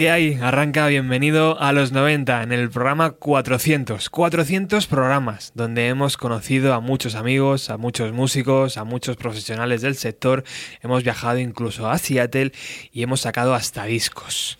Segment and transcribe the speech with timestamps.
[0.00, 0.38] ¿qué hay?
[0.40, 4.08] Arranca, bienvenido a los 90 en el programa 400.
[4.08, 9.96] 400 programas donde hemos conocido a muchos amigos, a muchos músicos, a muchos profesionales del
[9.96, 10.42] sector.
[10.80, 12.52] Hemos viajado incluso a Seattle
[12.92, 14.58] y hemos sacado hasta discos.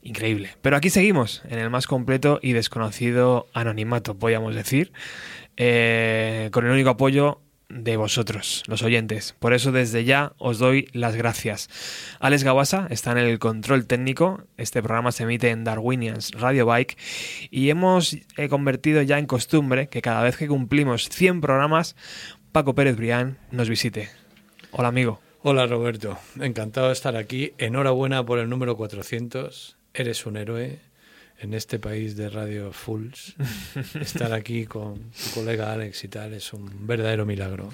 [0.00, 0.56] Increíble.
[0.62, 4.92] Pero aquí seguimos, en el más completo y desconocido anonimato, podríamos decir,
[5.58, 9.34] eh, con el único apoyo de vosotros, los oyentes.
[9.38, 11.68] Por eso desde ya os doy las gracias.
[12.18, 14.42] Alex Gawasa está en el control técnico.
[14.56, 16.98] Este programa se emite en Darwinians Radio Bike
[17.50, 21.96] y hemos eh, convertido ya en costumbre que cada vez que cumplimos 100 programas,
[22.52, 24.10] Paco Pérez Brián nos visite.
[24.72, 25.20] Hola amigo.
[25.42, 27.54] Hola Roberto, encantado de estar aquí.
[27.56, 29.76] Enhorabuena por el número 400.
[29.94, 30.80] Eres un héroe
[31.40, 33.34] en este país de Radio Fools,
[34.00, 37.70] estar aquí con tu colega Alex y tal es un verdadero milagro.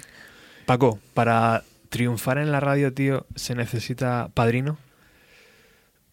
[0.65, 4.77] Paco, para triunfar en la radio, tío, ¿se necesita padrino?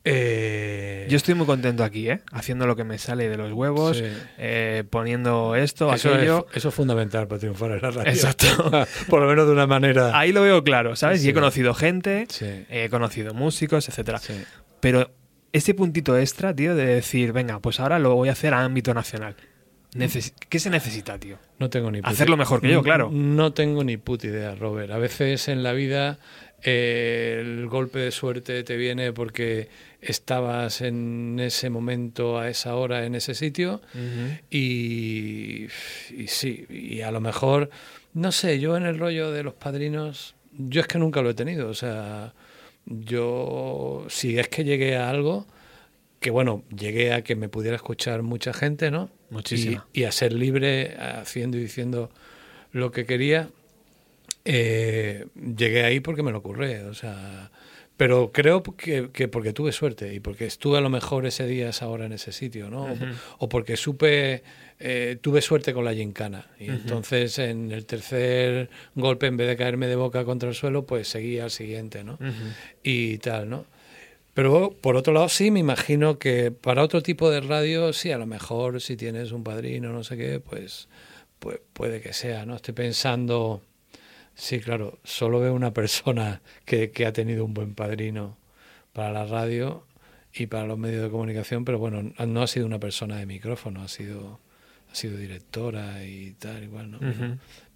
[0.06, 2.20] Eh, Yo estoy muy contento aquí, ¿eh?
[2.30, 4.04] Haciendo lo que me sale de los huevos, Sí.
[4.36, 6.46] eh, poniendo esto, eso, aquello.
[6.50, 8.10] es, eso es fundamental para triunfar en la radio.
[8.12, 8.46] Exacto.
[9.08, 10.16] Por lo menos de una manera.
[10.18, 11.24] Ahí lo veo claro, ¿sabes?
[11.24, 14.18] Y he conocido gente, Sí, he conocido músicos, etcétera.
[14.18, 14.34] sí.
[14.80, 15.10] Pero
[15.54, 18.92] ese puntito extra, tío, de decir, venga, pues ahora lo voy a hacer a ámbito
[18.92, 19.36] nacional.
[19.94, 21.38] Neces- ¿Qué se necesita, tío?
[21.60, 23.10] No tengo ni puta- Hacerlo mejor que yo, claro.
[23.12, 24.90] No tengo ni puta idea, Robert.
[24.90, 26.18] A veces en la vida
[26.64, 29.68] eh, el golpe de suerte te viene porque
[30.00, 33.80] estabas en ese momento, a esa hora, en ese sitio.
[34.50, 35.66] Y,
[36.10, 37.70] y sí, y a lo mejor,
[38.14, 41.34] no sé, yo en el rollo de los padrinos, yo es que nunca lo he
[41.34, 41.68] tenido.
[41.68, 42.32] O sea,
[42.86, 45.46] yo, si es que llegué a algo,
[46.20, 49.10] que bueno, llegué a que me pudiera escuchar mucha gente, ¿no?
[49.30, 49.86] Muchísima.
[49.92, 52.10] Y, y a ser libre haciendo y diciendo
[52.72, 53.50] lo que quería.
[54.44, 57.50] Eh, llegué ahí porque me lo ocurre, o sea,
[57.96, 61.68] pero creo que, que porque tuve suerte y porque estuve a lo mejor ese día,
[61.68, 62.86] esa hora en ese sitio, ¿no?
[63.38, 64.42] O- porque supe,
[64.80, 69.56] eh, tuve suerte con la gincana y entonces en el tercer golpe, en vez de
[69.56, 72.18] caerme de boca contra el suelo, pues seguía al siguiente, ¿no?
[72.82, 73.66] Y tal, ¿no?
[74.34, 78.18] Pero por otro lado, sí, me imagino que para otro tipo de radio, sí, a
[78.18, 80.88] lo mejor si tienes un padrino, no sé qué, pues,
[81.38, 82.56] pues puede que sea, ¿no?
[82.56, 83.62] Estoy pensando,
[84.34, 88.36] sí, claro, solo veo una persona que, que ha tenido un buen padrino
[88.92, 89.84] para la radio
[90.34, 93.82] y para los medios de comunicación, pero bueno, no ha sido una persona de micrófono,
[93.82, 94.40] ha sido,
[94.90, 96.98] ha sido directora y tal, igual, ¿no?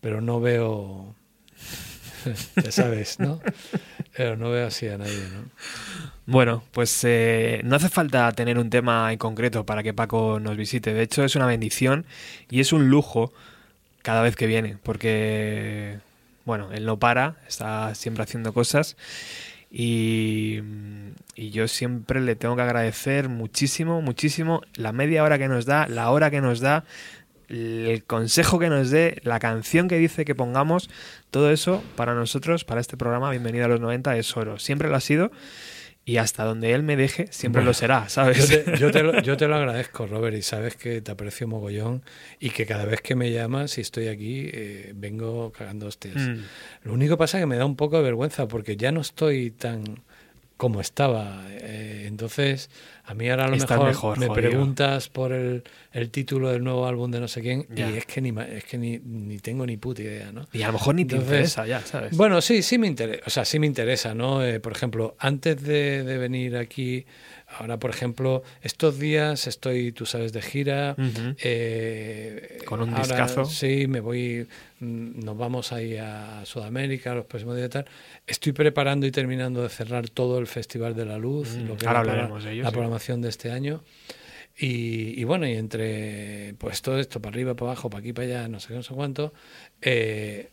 [0.01, 1.15] Pero no veo,
[2.63, 3.41] ya sabes, ¿no?
[4.17, 5.51] Pero no veo así a nadie, ¿no?
[6.27, 10.57] Bueno, pues eh, no hace falta tener un tema en concreto para que Paco nos
[10.57, 10.93] visite.
[10.93, 12.07] De hecho, es una bendición
[12.51, 13.33] y es un lujo
[14.03, 16.01] cada vez que viene, porque,
[16.49, 18.97] bueno, él no para, está siempre haciendo cosas.
[19.71, 20.63] Y,
[21.37, 26.11] yo siempre le tengo que agradecer muchísimo, muchísimo la media hora que nos da, la
[26.11, 26.85] hora que nos da,
[27.51, 30.89] el consejo que nos dé, la canción que dice que pongamos,
[31.31, 34.59] todo eso para nosotros, para este programa, Bienvenido a los 90, es oro.
[34.59, 35.31] Siempre lo ha sido
[36.09, 38.39] y hasta donde él me deje, siempre Bueno, lo será, ¿sabes?
[38.39, 41.47] Yo te, yo, te lo, yo te lo agradezco, Robert, y sabes que te aprecio
[41.47, 42.03] mogollón
[42.41, 46.17] y que cada vez que me llamas y estoy aquí, eh, vengo cagando hostias.
[46.17, 46.39] Mm.
[46.85, 49.03] Lo único que pasa es que me da un poco de vergüenza porque ya no
[49.03, 49.85] estoy tan
[50.59, 51.47] como estaba.
[51.51, 52.69] eh, entonces,
[53.05, 54.49] a mí ahora a lo Estás mejor, mejor, me jodido.
[54.51, 55.63] preguntas por el,
[55.93, 57.91] el título del nuevo álbum de no sé quién Ya.
[57.91, 60.47] y es que ni es que ni, ni tengo ni puta idea, ¿no?
[60.53, 62.15] Y a lo mejor ni te Entonces, interesa ya, ¿sabes?
[62.17, 64.45] Bueno, sí, sí me interesa, o sea, sí me interesa, ¿no?
[64.45, 67.07] Eh, por ejemplo, antes de, de venir aquí,
[67.59, 70.97] ahora, por ejemplo, estos días estoy, tú sabes, de gira.
[71.43, 73.45] Eh, Con un ahora, discazo.
[73.45, 74.47] Sí, me voy,
[74.81, 77.87] mm, nos vamos ahí a Sudamérica los próximos días y tal.
[78.27, 81.87] Estoy preparando y terminando de cerrar todo el Festival de la Luz, Mm, lo que
[81.87, 82.73] ahora hablaremos de ello, la sí.
[82.73, 83.83] programación de este año.
[84.61, 88.27] Y, y bueno, y entre pues todo esto, para arriba, para abajo, para aquí, para
[88.27, 89.33] allá, no sé qué, no sé cuánto,
[89.81, 90.51] eh,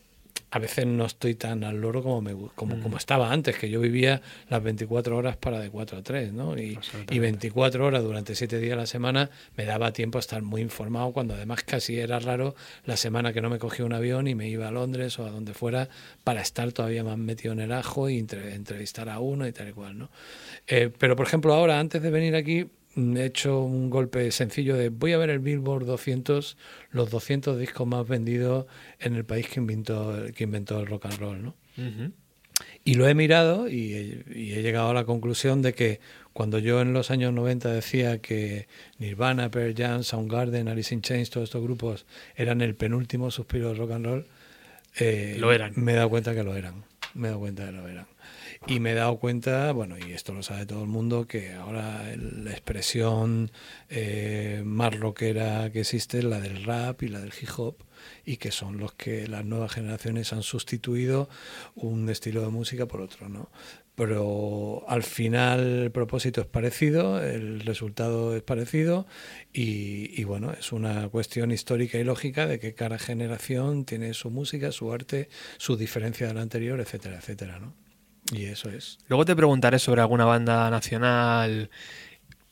[0.51, 2.81] a veces no estoy tan al loro como, me, como, Mm.
[2.81, 6.57] como estaba antes, que yo vivía las 24 horas para de 4 a 3, ¿no?
[6.57, 6.79] Y,
[7.11, 10.61] y 24 horas durante 7 días a la semana me daba tiempo a estar muy
[10.61, 12.55] informado, cuando además casi era raro
[12.85, 15.29] la semana que no me cogía un avión y me iba a Londres o a
[15.31, 15.89] donde fuera
[16.23, 19.69] para estar todavía más metido en el ajo y entre- entrevistar a uno y tal
[19.69, 20.09] y cual, ¿no?
[20.67, 24.89] Eh, pero, por ejemplo, ahora, antes de venir aquí, he hecho un golpe sencillo de
[24.89, 26.57] voy a ver el Billboard 200,
[26.92, 28.65] los 200 discos más vendidos
[29.00, 31.56] en el país que inventó, que inventó el rock and roll, ¿no?
[32.86, 36.00] Y lo he mirado y he, y he llegado a la conclusión de que
[36.31, 38.68] cuando yo en los años 90 decía que
[38.98, 42.06] Nirvana, Pearl Jam, Soundgarden, Alice in Chains, todos estos grupos
[42.36, 44.25] eran el penúltimo suspiro del rock and roll,
[44.98, 45.74] eh, Lo eran.
[45.75, 46.86] Me he dado cuenta que lo eran.
[47.13, 48.07] Me he dado cuenta de lo verán.
[48.67, 52.03] Y me he dado cuenta, bueno, y esto lo sabe todo el mundo, que ahora
[52.17, 53.51] la expresión
[53.89, 57.77] eh, más rockera que existe es la del rap y la del hip hop,
[58.25, 61.29] y que son los que las nuevas generaciones han sustituido
[61.75, 63.51] un estilo de música por otro, ¿no?
[63.94, 69.06] Pero al final el propósito es parecido, el resultado es parecido
[69.53, 74.31] y, y, bueno, es una cuestión histórica y lógica de que cada generación tiene su
[74.31, 77.84] música, su arte, su diferencia de la anterior, etcétera, etcétera, ¿no?
[78.31, 78.98] Y eso es.
[79.07, 81.69] Luego te preguntaré sobre alguna banda nacional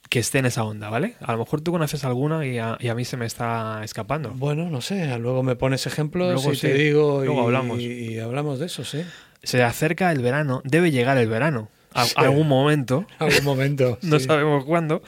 [0.09, 1.15] que esté en esa onda, ¿vale?
[1.21, 4.29] A lo mejor tú conoces alguna y a, y a mí se me está escapando.
[4.31, 7.79] Bueno, no sé, luego me pones ejemplos Luego y sí, te digo luego y, hablamos.
[7.79, 9.03] y hablamos de eso, sí.
[9.41, 11.69] Se acerca el verano, debe llegar el verano.
[11.93, 12.13] A, Sí.
[12.17, 13.97] algún momento, Algún momento.
[14.03, 14.25] no sí.
[14.25, 15.01] sabemos cuándo,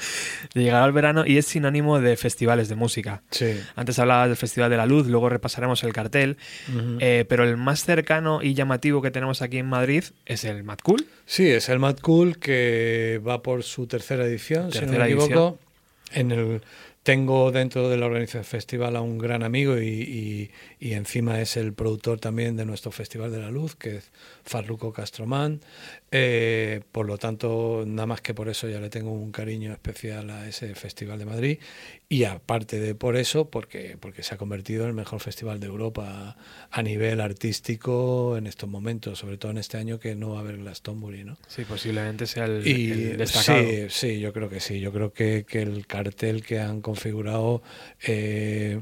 [0.53, 3.23] llegará el verano y es sinónimo de festivales de música.
[3.31, 3.59] Sí.
[3.75, 6.37] Antes hablabas del Festival de la Luz, luego repasaremos el cartel,
[6.99, 10.79] eh, pero el más cercano y llamativo que tenemos aquí en Madrid es el Mad
[10.83, 11.05] Cool.
[11.25, 15.57] Sí, es el Mad Cool que va por su tercera edición, si no me equivoco.
[16.13, 16.61] En el
[17.05, 21.39] tengo dentro de la organización del festival a un gran amigo y, y- y encima
[21.39, 24.11] es el productor también de nuestro Festival de la Luz, que es
[24.43, 25.61] Farruco Castromán.
[26.11, 30.29] Eh, por lo tanto, nada más que por eso ya le tengo un cariño especial
[30.31, 31.59] a ese Festival de Madrid.
[32.09, 35.67] Y aparte de por eso, porque, porque se ha convertido en el mejor festival de
[35.67, 36.37] Europa
[36.71, 40.41] a nivel artístico en estos momentos, sobre todo en este año que no va a
[40.41, 41.37] haber Glastonbury, ¿no?
[41.47, 43.67] Sí, posiblemente sea el, Y el destacado.
[43.69, 44.79] sí, sí, yo creo que sí.
[44.79, 47.61] Yo creo que, que el cartel que han configurado
[48.07, 48.81] eh,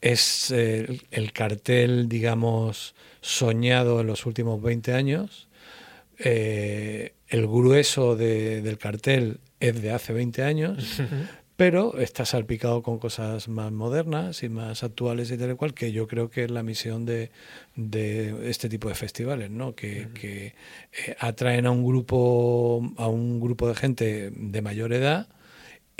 [0.00, 5.48] es eh, el, el cartel, digamos, soñado en los últimos 20 años.
[6.18, 11.00] Eh, el grueso de- del cartel es de hace 20 años,
[11.56, 15.92] pero está salpicado con cosas más modernas y más actuales y tal y cual, que
[15.92, 17.30] yo creo que es la misión de,
[17.76, 19.74] de este tipo de festivales, ¿no?
[19.74, 25.28] Que, que, eh, atraen a un grupo, a un grupo de gente de mayor edad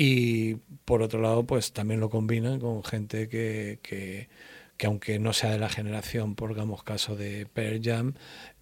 [0.05, 4.29] y por otro lado, pues también lo combinan con gente que, que,
[4.77, 8.15] que aunque no sea de la generación, pongamos caso de Pearl Jam,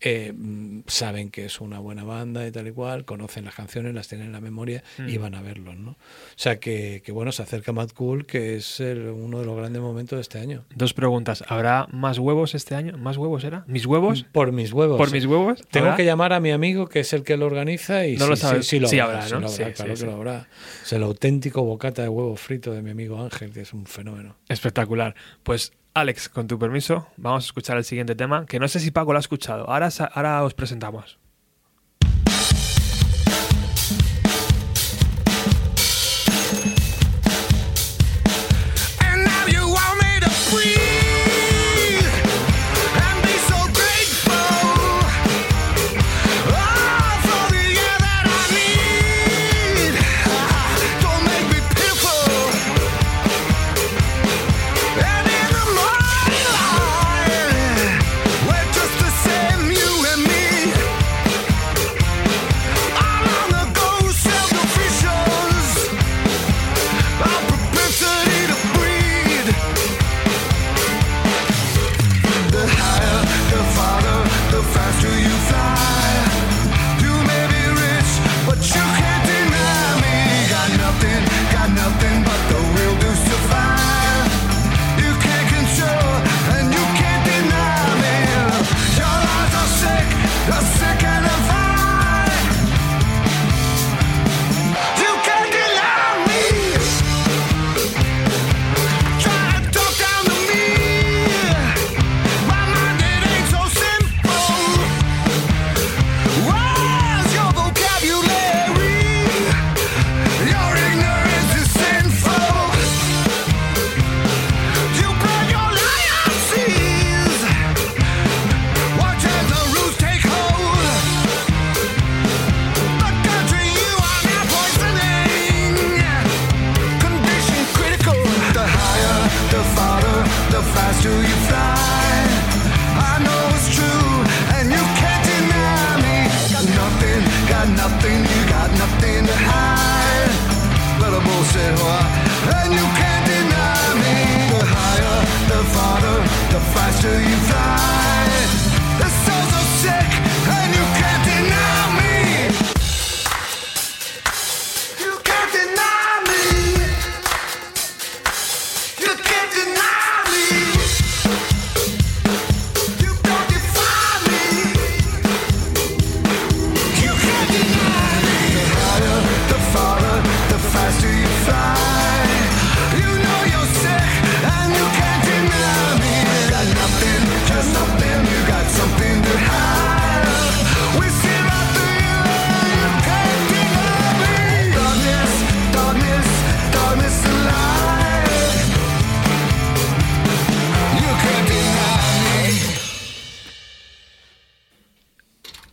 [0.02, 3.94] eh, mm, saben que es una buena banda y tal y cual, conocen las canciones,
[3.94, 5.22] las tienen en la memoria y Mm.
[5.22, 5.92] van a verlos, ¿no?
[5.92, 5.96] O
[6.36, 9.80] sea que, que bueno, se acerca Mad Cool, que es el- uno de los grandes
[9.80, 10.64] momentos de este año.
[10.74, 11.42] Dos preguntas.
[11.48, 12.98] ¿Habrá más huevos este año?
[12.98, 13.64] ¿Más huevos era?
[13.66, 14.24] ¿Mis huevos?
[14.32, 14.98] Por mis huevos.
[14.98, 15.62] ¿Por mis huevos?
[15.70, 15.96] Tengo ¿Habrá?
[15.96, 18.36] que llamar a mi amigo, que es el que lo organiza, y No sí, lo
[18.36, 18.66] sabes.
[18.66, 19.40] sí, sí lo Sí habrá, habrá, sí ¿no?
[19.40, 20.06] lo habrá, Sí, claro sí, que sí.
[20.06, 20.48] lo habrá.
[20.82, 24.36] Es el auténtico bocata de huevo frito de mi amigo Ángel, que es un fenómeno.
[24.48, 25.14] Espectacular.
[25.42, 28.92] Pues Alex, con tu permiso, vamos a escuchar el siguiente tema, que no sé si
[28.92, 29.68] Paco lo ha escuchado.
[29.68, 31.18] Ahora, ahora os presentamos.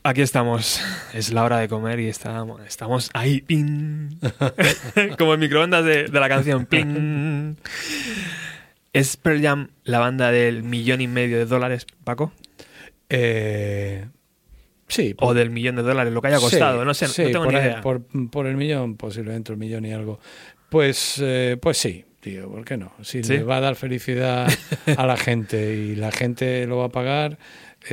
[0.07, 0.79] Aquí estamos.
[1.13, 3.41] Es la hora de comer y estamos, estamos ahí.
[3.41, 4.11] ping.
[5.17, 6.65] Como el microondas de, de la canción.
[6.65, 7.55] ping.
[8.93, 12.31] ¿Es Pearl Jam la banda del millón y medio de dólares, Paco?
[13.09, 14.05] Eh,
[14.87, 15.13] sí.
[15.19, 16.85] O del millón de dólares, lo que haya Sí, costado.
[16.85, 17.81] no sé, sí, no tengo por ni ahí, idea.
[17.81, 20.21] Por, por el millón, posiblemente un millón y algo.
[20.69, 22.93] Pues, eh, pues sí, tío, ¿por qué no?
[23.01, 23.33] Si ¿Sí?
[23.39, 24.47] le va a dar felicidad
[24.95, 27.37] a la gente y la gente lo va a pagar,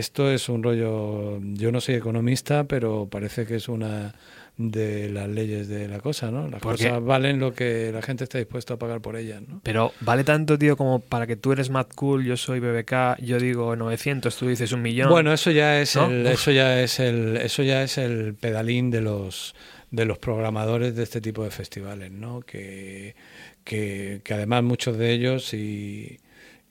[0.01, 1.41] esto es un rollo.
[1.41, 4.15] Yo no soy economista, pero parece que es una
[4.57, 6.49] de las leyes de la cosa, ¿no?
[6.49, 9.61] Las cosas valen lo que la gente está dispuesta a pagar por ellas, ¿no?
[9.65, 13.39] Pero vale tanto, tío, como para que tú eres Mad Cool, yo soy BBK, yo
[13.39, 15.11] digo 900, tú dices un millón.
[15.11, 16.07] Bueno, eso ya es ¿No?
[16.07, 16.33] el, Uf.
[16.33, 19.55] eso ya es el, eso ya es el pedalín de los
[19.91, 22.41] de los programadores de este tipo de festivales, ¿no?
[22.41, 23.15] Que,
[23.63, 26.19] que, que además muchos de ellos y,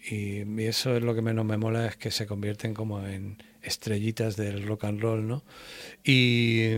[0.09, 3.37] y, y eso es lo que menos me mola es que se convierten como en
[3.63, 5.43] estrellitas del rock and roll, ¿no?
[6.03, 6.71] Y,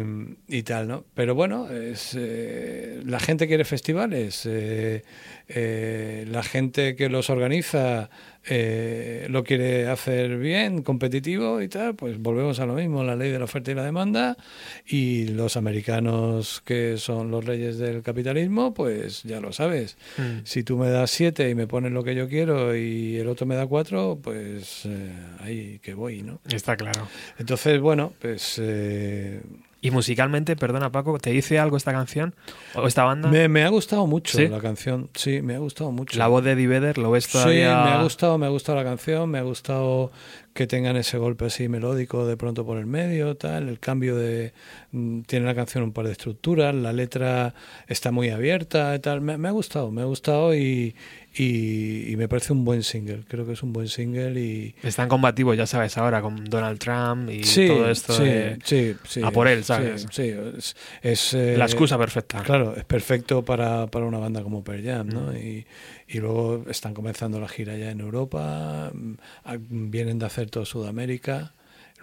[0.48, 1.06] y tal, ¿no?
[1.16, 5.04] Pero bueno, es, eh, la gente quiere festivales, eh,
[5.48, 8.10] eh, la gente que los organiza
[8.48, 13.32] eh, lo quiere hacer bien, competitivo y tal, pues volvemos a lo mismo, la ley
[13.32, 14.38] de la oferta y la demanda,
[14.86, 19.98] y los americanos que son los reyes del capitalismo, pues ya lo sabes.
[20.18, 20.44] Mm.
[20.44, 23.46] Si tú me das siete y me pones lo que yo quiero y el otro
[23.46, 26.40] me da cuatro, pues eh, ahí que voy, ¿no?
[26.48, 27.08] Está claro.
[27.40, 29.42] Entonces, bueno, pues eh,
[29.86, 32.34] Y musicalmente, perdona Paco, ¿te dice algo esta canción?
[32.74, 33.30] ¿O esta banda?
[33.30, 34.48] me, me ha gustado mucho ¿Sí?
[34.48, 35.10] la canción.
[35.14, 36.18] Sí, me ha gustado mucho.
[36.18, 37.84] La voz de Eddie Vedder, ¿lo ves Sí, todavía?
[37.84, 40.12] me ha gustado, me ha gustado la canción, me ha gustado
[40.56, 44.54] que tengan ese golpe así melódico de pronto por el medio, tal, el cambio de
[44.92, 47.54] mm, tiene la canción un par de estructuras, la letra
[47.88, 50.96] está muy abierta, tal, me, me ha gustado, me ha gustado y,
[51.36, 55.10] y, y me parece un buen single, creo que es un buen single y Están
[55.10, 58.14] combativos, ya sabes, ahora con Donald Trump y sí, todo esto.
[58.14, 60.08] sí, de- sí, sí, a por él, sí, ¿sabes?
[60.10, 62.42] Sí, es, es, eh, La excusa perfecta.
[62.44, 65.34] Claro, es perfecto para, para una banda como Pearl Jam, ¿no?
[65.34, 65.36] Mm.
[65.36, 65.66] Y,
[66.08, 71.54] y luego están comenzando la gira ya en Europa, mm, vienen de hacer todo Sudamérica,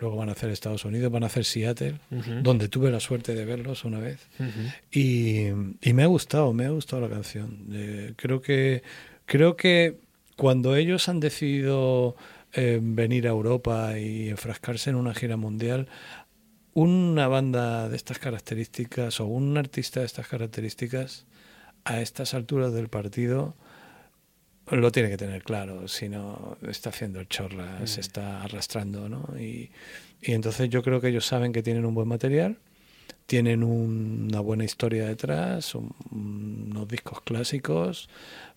[0.01, 2.43] luego van a hacer Estados Unidos, van a hacer Seattle, Ujú.
[2.43, 4.21] donde tuve la suerte de verlos una vez.
[4.39, 4.49] Ujú.
[4.91, 5.49] Y,
[5.81, 7.67] y me ha gustado, me ha gustado la canción.
[7.73, 8.83] Eh, creo que
[9.27, 9.99] creo que
[10.37, 12.17] cuando ellos han decidido
[12.55, 15.89] eh, venir a Europa y enfrascarse en una gira mundial,
[16.75, 21.27] una banda de estas características o un artista de estas características
[21.85, 23.55] a estas alturas del partido
[24.71, 27.87] lo tiene que tener claro, si no está haciendo el chorra, Mm.
[27.87, 29.28] se está arrastrando, ¿no?
[29.38, 29.71] Y,
[30.23, 32.59] y entonces yo creo que ellos saben que tienen un buen material,
[33.26, 38.09] tienen un- una buena historia detrás, un- unos discos clásicos,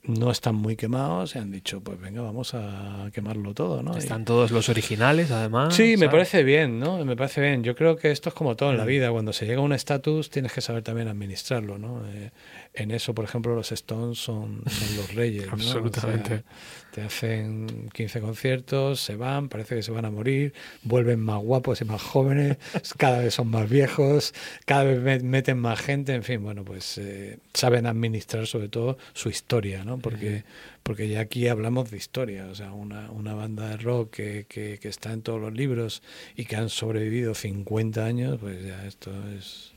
[0.07, 3.95] no están muy quemados y han dicho, pues venga, vamos a quemarlo todo, ¿no?
[3.95, 5.75] Y- Están todos los originales, además.
[5.75, 7.03] Sí, me parece bien, ¿no?
[7.05, 7.63] Me parece bien.
[7.63, 8.88] Yo creo que esto es como todo en la Mm.
[8.88, 9.12] vida.
[9.12, 12.03] Cuando se llega a un estatus, tienes que saber también administrarlo, ¿no?
[12.07, 12.31] Eh,
[12.74, 15.55] en eso, por ejemplo, los Stones son, son los reyes, ¿no?
[15.55, 16.43] O sea, Absolutamente.
[16.91, 21.81] te hacen 15 conciertos, se van, parece que se van a morir, vuelven más guapos
[21.81, 22.57] y más jóvenes,
[22.97, 24.33] cada vez son más viejos,
[24.65, 28.97] cada vez me- meten más gente, en fin, bueno, pues eh, saben administrar sobre todo
[29.13, 29.95] su historia, ¿no?
[30.00, 30.44] Porque,
[30.84, 34.78] porque ya aquí hablamos de historia, o sea, una, una banda de rock que, que,
[34.80, 36.02] que está en todos los libros
[36.36, 39.72] y que han sobrevivido 50 años, pues ya esto es...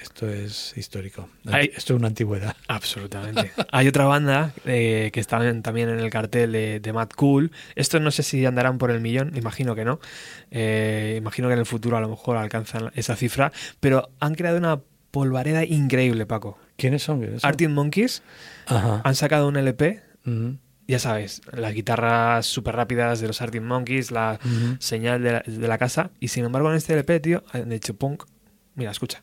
[0.00, 1.28] Esto es histórico.
[1.46, 2.56] Hay- Esto es una antigüedad.
[2.66, 3.52] Absolutamente.
[3.70, 7.52] Hay otra banda eh, que está en- también en el cartel de, de Mad Cool.
[7.76, 10.00] Estos no sé si andarán por el millón, imagino que no.
[10.50, 13.52] Eh, imagino que en el futuro a lo mejor alcanzan esa cifra.
[13.78, 14.80] Pero han creado una
[15.12, 16.58] polvareda increíble, Paco.
[16.76, 17.20] ¿Quiénes son?
[17.20, 17.48] ¿Quiénes son?
[17.48, 18.22] Arctic Monkeys
[18.66, 19.02] Ajá.
[19.04, 20.02] han sacado un LP.
[20.88, 24.38] Ya sabes, las guitarras súper rápidas de los Arctic Monkeys, la
[24.78, 26.10] señal de la, de la casa.
[26.20, 28.24] Y sin embargo, en este LP, tío, han hecho punk.
[28.74, 29.22] Mira, escucha.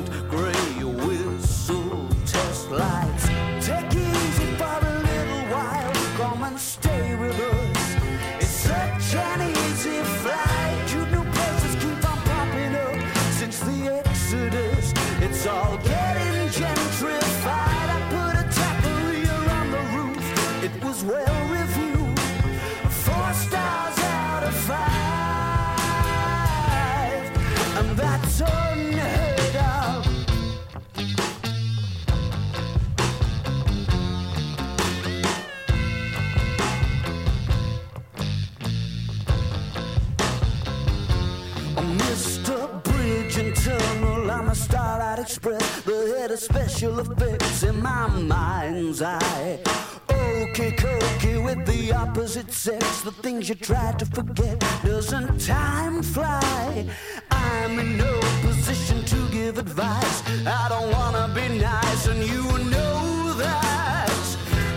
[45.43, 49.59] Express, the head of special effects in my mind's eye.
[50.07, 53.01] Okay, cokey with the opposite sex.
[53.01, 54.59] The things you try to forget.
[54.83, 56.87] Doesn't time fly?
[57.31, 60.21] I'm in no position to give advice.
[60.45, 64.13] I don't wanna be nice, and you know that.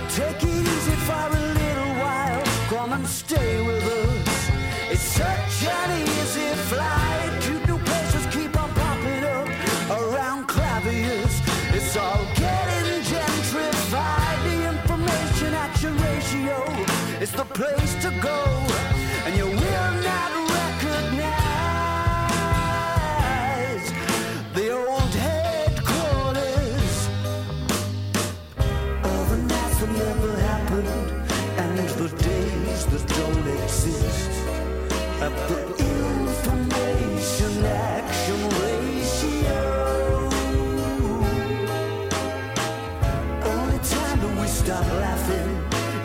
[0.08, 2.42] Take it easy for a little while.
[2.70, 3.43] Come and stay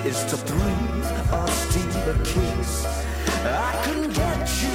[0.10, 2.86] is to breathe or steal a kiss.
[3.46, 4.69] I can get you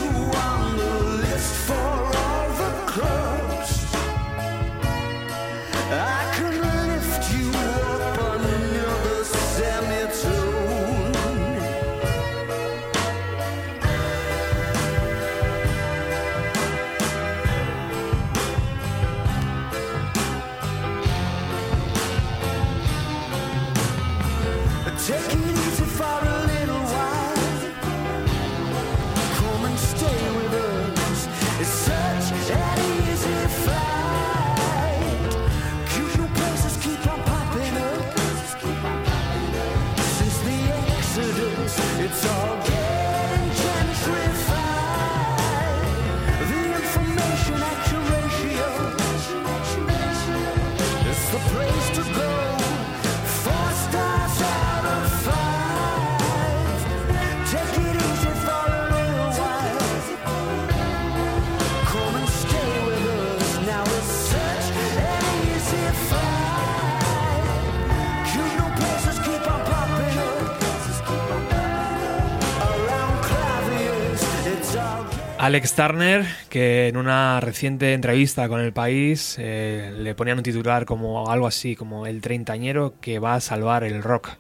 [75.45, 80.87] Alex Turner, que en una reciente entrevista con El País eh, le ponían un titular
[80.87, 84.31] como algo así, como el treintañero que va a salvar el rock.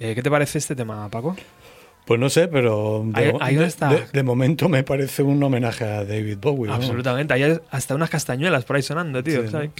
[0.00, 1.36] Eh, ¿Qué te parece este tema, Paco?
[2.04, 3.88] Pues no sé, pero de, Ahí- ahí de- está.
[3.88, 6.68] de- de momento me parece un homenaje a David Bowie.
[6.68, 6.84] vamos.
[6.84, 7.32] Absolutamente.
[7.34, 9.42] Hay hasta unas castañuelas por ahí sonando, tío.
[9.42, 9.70] Sí, ¿sabes?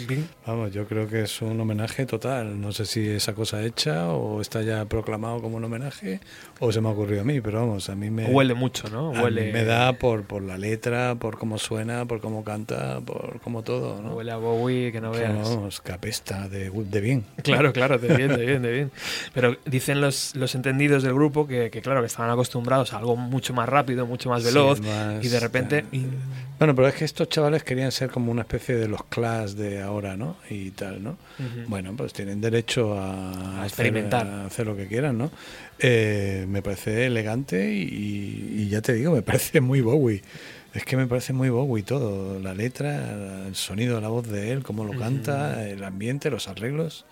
[0.47, 2.61] Vamos, yo creo que es un homenaje total.
[2.61, 6.21] No sé si esa cosa hecha o está ya proclamado como un homenaje
[6.61, 9.11] o se me ha ocurrido a mí, pero vamos, a mí me Huele mucho, ¿no?
[9.11, 13.01] a mí Huele, me da por, por la letra, por cómo suena, por cómo canta,
[13.01, 14.15] por cómo todo, ¿no?
[14.15, 15.49] huele a Bowie que no Que, veas.
[15.57, 17.25] Vamos, que apesta de, de bien.
[17.43, 18.91] Claro, claro, de bien, de bien, de bien.
[19.35, 23.17] Pero dicen los, los entendidos del grupo que, que, claro, que estaban acostumbrados a algo
[23.17, 25.85] mucho más rápido, mucho más Sí, veloz, más, y de repente...
[26.59, 29.83] Bueno, pero es que estos chavales querían ser como una especie de los Clash de
[29.83, 30.37] ahora, ¿no?
[30.49, 31.17] Y tal, ¿no?
[31.67, 34.27] Bueno, pues tienen derecho a, A experimentar.
[34.27, 35.33] Hacer, a hacer lo que quieran, ¿no?
[35.81, 40.23] Eh, me parece elegante y, y ya te digo, me parece muy Bowie.
[40.75, 42.39] Es que me parece muy Bowie todo.
[42.39, 46.49] La letra, el sonido de la voz de él, cómo lo canta, el ambiente, los
[46.49, 47.05] arreglos,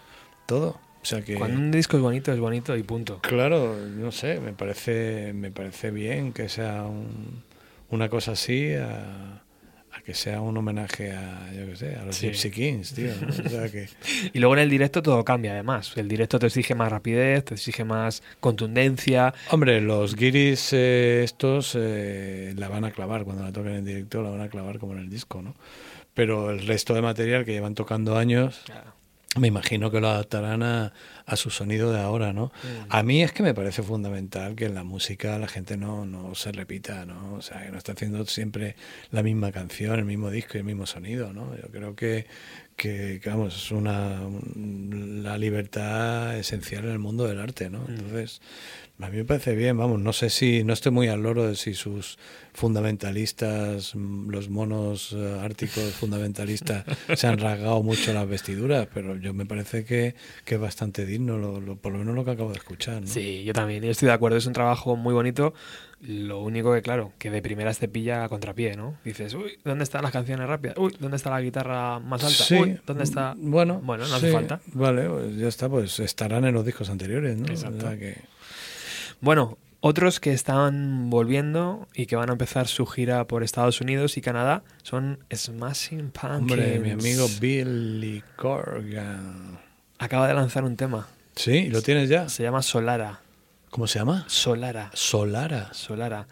[0.46, 0.78] todo.
[1.02, 1.34] O sea que...
[1.34, 3.20] Cuando un disco es bonito, es bonito y punto.
[3.22, 7.42] Claro, no sé, me parece, me parece bien que sea un-
[7.90, 9.42] una cosa así, a,
[9.92, 12.26] a que sea un homenaje a, yo qué sé, a los Sí.
[12.28, 13.12] Gypsy Kings, tío.
[13.20, 13.28] ¿no?
[13.28, 13.88] O sea que,
[14.32, 15.92] Y luego en el directo todo cambia además.
[15.96, 19.32] El directo te exige más rapidez, te exige más contundencia.
[19.50, 24.22] hombre, los guiris eh, estos eh, la van a clavar cuando la toquen en directo,
[24.22, 25.54] la van a clavar como en el disco, ¿no?
[26.14, 28.60] Pero el resto de material que llevan tocando años,
[29.36, 30.92] me imagino que lo adaptarán a,
[31.24, 32.50] a su sonido de ahora, ¿no?
[32.88, 36.34] A mí es que me parece fundamental que en la música la gente no, no
[36.34, 37.34] se repita, ¿no?
[37.34, 38.74] O sea, que no está haciendo siempre
[39.12, 41.54] la misma canción, el mismo disco y el mismo sonido, ¿no?
[41.56, 42.26] Yo creo que,
[42.80, 47.84] que, que, vamos, es una un- la libertad esencial en el mundo del arte, ¿no?
[47.86, 48.40] Entonces,
[48.98, 51.56] a mí me parece bien, vamos, no sé si, no estoy muy al loro de
[51.56, 52.18] si sus
[52.54, 56.84] fundamentalistas, mm, los monos eh, árticos fundamentalistas,
[57.16, 60.14] se han rasgado mucho las vestiduras, pero yo me parece que,
[60.44, 63.06] que es bastante digno, lo, lo- por lo menos lo que acabo de escuchar, ¿no?
[63.08, 65.52] Sí, yo también, estoy de acuerdo, es un trabajo muy bonito.
[66.02, 68.96] Lo único que, claro, que de primeras te pilla a contrapié, ¿no?
[69.04, 70.76] Dices, uy, ¿dónde están las canciones rápidas?
[70.78, 72.42] Uy, ¿dónde está la guitarra más alta?
[72.44, 73.34] Sí, Uy, ¿dónde está...?
[73.36, 74.60] Bueno, Bueno, no sí, hace falta.
[74.72, 77.46] Vale, pues ya está, pues estarán en los discos anteriores, ¿no?
[77.48, 77.76] Exacto.
[77.78, 78.16] O sea que-
[79.20, 84.18] Bueno, Otros que están volviendo y que van a empezar su gira por Estados Unidos
[84.18, 86.40] y Canadá son Smashing Pumpkins.
[86.52, 89.58] Hombre, mi amigo Billy Corgan.
[89.98, 91.08] Acaba de lanzar un tema.
[91.34, 92.28] Sí, ¿lo tienes ya?
[92.28, 93.20] Se llama Solara.
[93.70, 94.24] ¿Cómo se llama?
[94.28, 94.90] Solara.
[94.94, 95.72] Solara.
[95.72, 96.26] Solara.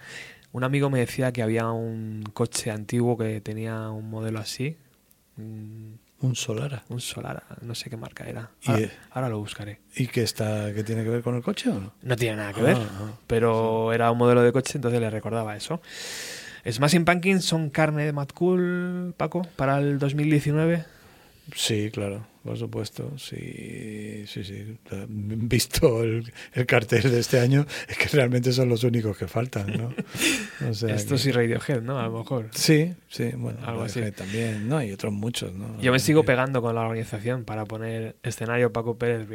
[0.53, 4.77] Un amigo me decía que había un coche antiguo que tenía un modelo así.
[5.37, 6.83] Un Solara.
[6.89, 8.51] Un Solara, no sé qué marca era.
[8.67, 9.79] Ahora, ahora lo buscaré.
[9.95, 11.93] ¿Y qué está, qué tiene que ver con el coche o no?
[12.03, 15.11] No tiene nada que Ah, ver, ah, pero era un modelo de coche, entonces le
[15.11, 15.81] recordaba eso.
[16.69, 20.85] Smashing Pumpkins son carne de Mad Cool, Paco, para el 2019.
[21.55, 23.13] Sí, claro, por supuesto.
[23.19, 24.77] Sí, sí, sí.
[25.09, 29.67] Visto el, el cartel de este año, es que realmente son los únicos que faltan,
[29.77, 29.95] ¿no?
[30.69, 31.99] O sea Esto que- sí Radiohead, ¿no?
[31.99, 32.49] A lo mejor.
[32.53, 34.01] Sí, sí, bueno, Algo así.
[34.13, 34.83] También, ¿no?
[34.83, 35.81] Y otros muchos, ¿no?
[35.81, 39.27] Yo me sigo Que- pegando con la organización para poner escenario Paco Pérez.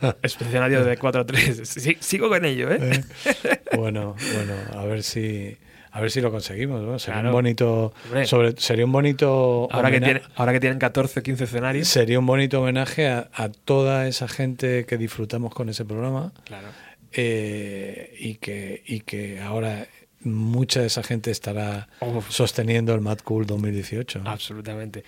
[0.00, 1.64] O escenario de 4-3.
[1.64, 2.78] Sí, sigo con ello, ¿eh?
[2.80, 5.56] Eh, Bueno, bueno, a ver si
[5.96, 6.98] a ver si lo conseguimos, ¿no?
[6.98, 7.28] Sería Claro.
[7.30, 7.94] un bonito
[8.26, 11.88] sobre sería un bonito Ahora que, homena- tiene, ahora que tienen 14 o 15 escenarios.
[11.88, 16.68] sería un bonito homenaje a, a toda esa gente que disfrutamos con ese programa Claro.
[17.12, 19.86] eh, y que y que ahora
[20.20, 22.28] mucha de esa gente estará Uf.
[22.30, 24.18] sosteniendo el Mad Cool 2018.
[24.18, 24.30] ¿no?
[24.30, 25.02] Absolutamente.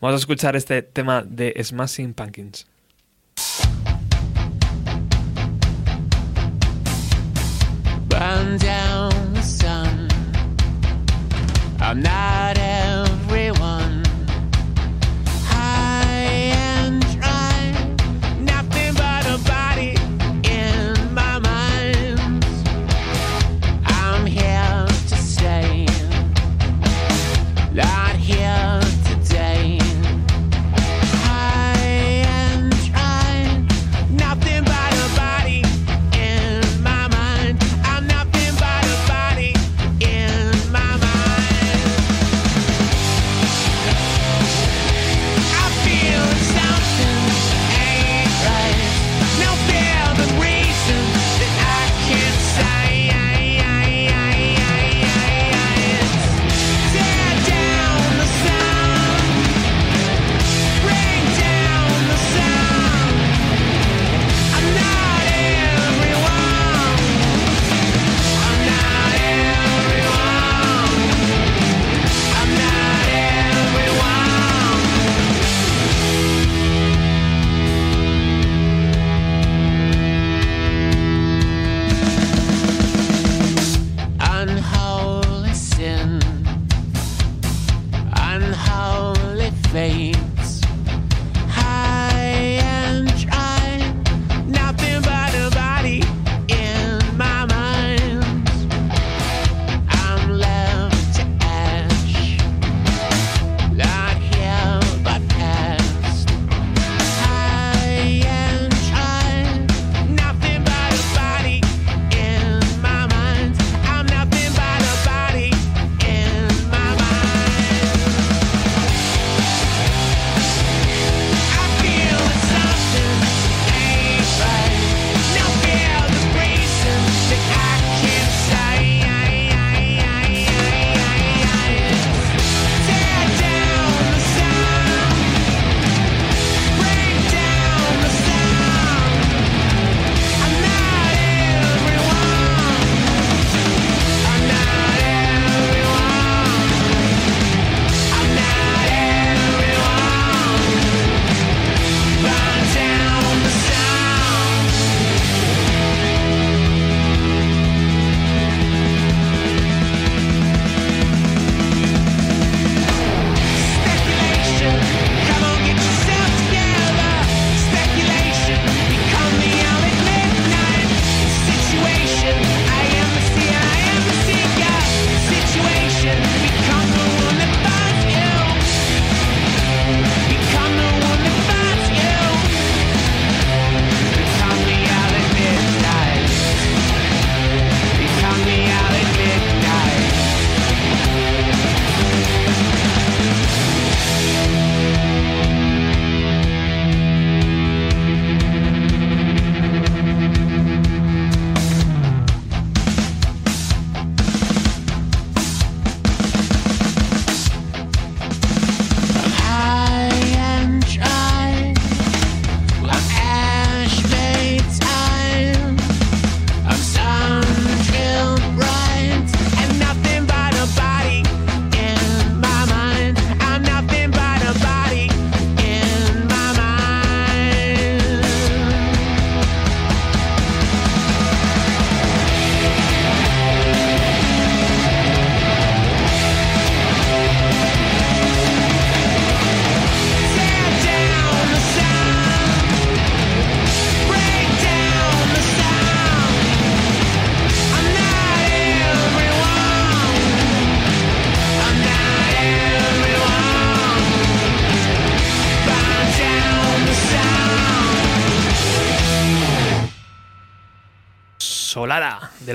[0.00, 2.66] Vamos a escuchar este tema de Smashing Pumpkins.
[8.58, 9.37] down.
[11.88, 12.58] I'm not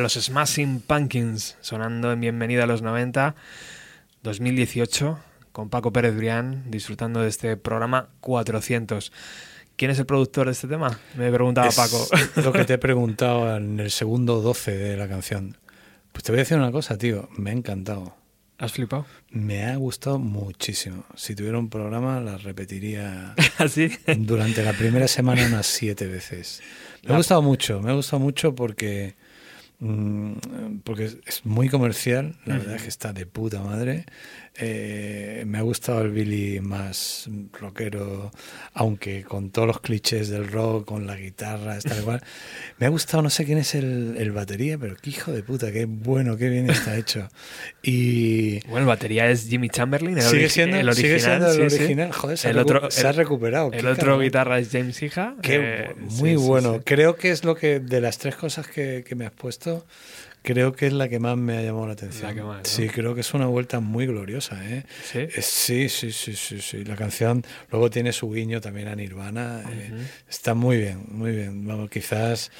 [0.03, 3.35] los Smashing Pumpkins, sonando en Bienvenida a los 90,
[4.21, 5.17] 2018,
[5.53, 9.13] con Paco Pérez Brián, disfrutando de este programa 400.
[9.77, 10.99] ¿Quién es el productor de este tema?
[11.15, 12.05] Me preguntaba Es Paco.
[12.35, 15.55] Lo que te he preguntado en el segundo 12 de la canción.
[16.11, 17.29] Pues te voy a decir una cosa, tío.
[17.37, 18.17] Me ha encantado.
[18.57, 19.05] ¿Has flipado?
[19.29, 21.05] Me ha gustado muchísimo.
[21.15, 23.89] Si tuviera un programa, la repetiría ¿Así?
[24.17, 26.61] durante la primera semana unas siete veces.
[27.03, 29.15] Me ha gustado mucho, me ha gustado mucho porque,
[30.83, 34.05] porque es- es muy comercial, la verdad es que está de puta madre.
[34.55, 37.27] Eh, me ha gustado el Billy más
[37.59, 38.31] rockero,
[38.73, 42.21] aunque con todos los clichés del rock, con la guitarra, está igual.
[42.77, 45.71] Me ha gustado, no sé quién es el, el batería, pero qué hijo de puta,
[45.71, 47.27] qué bueno, qué bien está hecho.
[47.81, 51.39] Y, Bueno, el batería es Jimmy Chamberlain, el, Sigue siendo- el sigue original.
[51.41, 51.83] siendo el sí, sí.
[51.83, 52.11] original.
[52.13, 54.21] Joder, se el otro, se ha recuperado, El otro cabrón.
[54.21, 55.35] guitarra es James Hija.
[55.43, 56.75] Eh, sí, muy sí, bueno.
[56.75, 56.79] sí.
[56.85, 59.85] Creo que es lo que, de las tres cosas que, que me has puesto,
[60.43, 62.23] creo que es la que más me ha llamado la atención.
[62.29, 62.65] La que más, ¿no?
[62.65, 64.42] Sí, creo que es una vuelta muy gloriosa.
[64.51, 64.85] ¿Eh?
[65.03, 65.19] ¿Sí?
[65.19, 66.83] Eh, sí, sí, sí, sí, sí.
[66.85, 69.63] La canción luego tiene su guiño también a Nirvana.
[69.71, 69.91] eh,
[70.29, 71.65] Está muy bien, muy bien.
[71.67, 72.51] Vamos, quizás,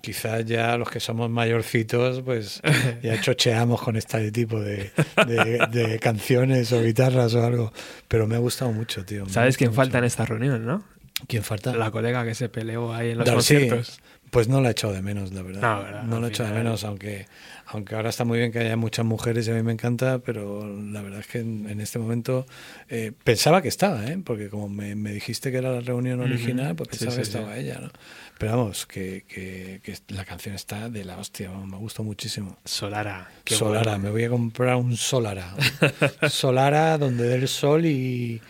[0.00, 2.60] quizás ya los que somos mayorcitos, pues
[3.02, 4.90] ya chocheamos con este tipo de,
[5.26, 7.72] de- de canciones o guitarras o algo.
[8.08, 9.28] Pero me ha gustado mucho, tío.
[9.28, 9.76] ¿Sabes quién mucho.
[9.76, 10.84] falta en esta reunión, no?
[11.28, 11.74] ¿Quién falta?
[11.76, 14.00] La colega que se peleó ahí en los Dar- sí, conciertos.
[14.32, 15.60] Pues no la he echado de menos, la verdad.
[15.60, 16.02] No, ¿verdad?
[16.04, 17.26] No Al la he echado de menos, aunque,
[17.66, 20.66] aunque ahora está muy bien que haya muchas mujeres y a mí me encanta, pero
[20.66, 22.46] la verdad es que en, en este momento
[22.88, 24.18] eh, pensaba que estaba, ¿eh?
[24.24, 27.30] porque como me, me dijiste que era la reunión original, pues pensaba sí, que sí.
[27.36, 27.78] estaba ella.
[27.82, 27.90] ¿no?
[28.38, 32.56] Pero vamos, que, que- que la canción está de la hostia, vamos, me gustó muchísimo.
[32.64, 33.30] Solara.
[33.44, 35.54] qué Solara, me voy a comprar un Solara.
[36.30, 38.40] Solara donde dé el sol y,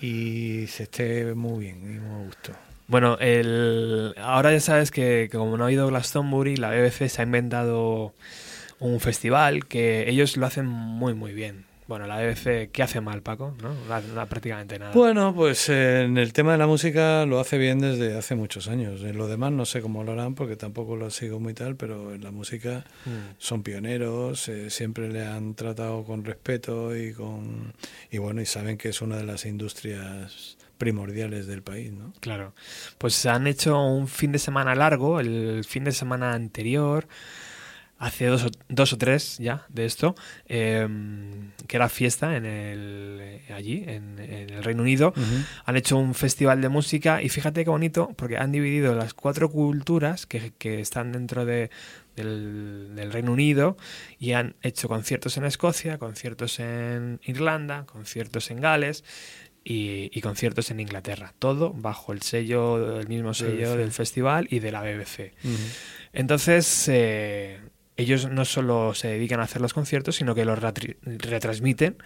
[0.00, 2.52] y se esté muy bien y muy a gusto.
[2.88, 4.14] Bueno, el...
[4.18, 8.14] ahora ya sabes que, que como no ha ido Glastonbury, la BBC se ha inventado
[8.80, 11.66] un festival que ellos lo hacen muy, muy bien.
[11.86, 13.54] Bueno, la BBC, ¿qué hace mal, Paco?
[13.62, 13.72] ¿No?
[13.88, 14.92] No- no- prácticamente nada.
[14.92, 18.68] Bueno, pues eh, en el tema de la música lo hace bien desde hace muchos
[18.68, 19.02] años.
[19.02, 22.14] En lo demás no sé cómo lo harán porque tampoco lo sigo muy tal, pero
[22.14, 23.36] en la música Mm.
[23.38, 27.72] son pioneros, eh, siempre le han tratado con respeto y con
[28.10, 32.12] y bueno, y saben que es una de las industrias primordiales del país, ¿no?
[32.20, 32.54] Claro.
[32.96, 37.06] Pues han hecho un fin de semana largo, el fin de semana anterior,
[37.98, 40.14] hace dos o, dos o tres ya de esto,
[40.46, 40.88] eh,
[41.66, 45.12] que era fiesta en el, allí, en, en el Reino Unido.
[45.64, 49.50] Han hecho un festival de música y fíjate qué bonito, porque han dividido las cuatro
[49.50, 51.70] culturas que, que están dentro de,
[52.14, 53.76] del, del Reino Unido
[54.18, 59.04] y han hecho conciertos en Escocia, conciertos en Irlanda, conciertos en Gales
[59.70, 61.34] y, y conciertos en Inglaterra.
[61.38, 63.76] Todo bajo el sello, el mismo sello BBC.
[63.76, 65.34] del festival y de la BBC.
[66.14, 67.60] Entonces, eh,
[67.98, 71.98] ellos no solo se dedican a hacer los conciertos, sino que los retransmiten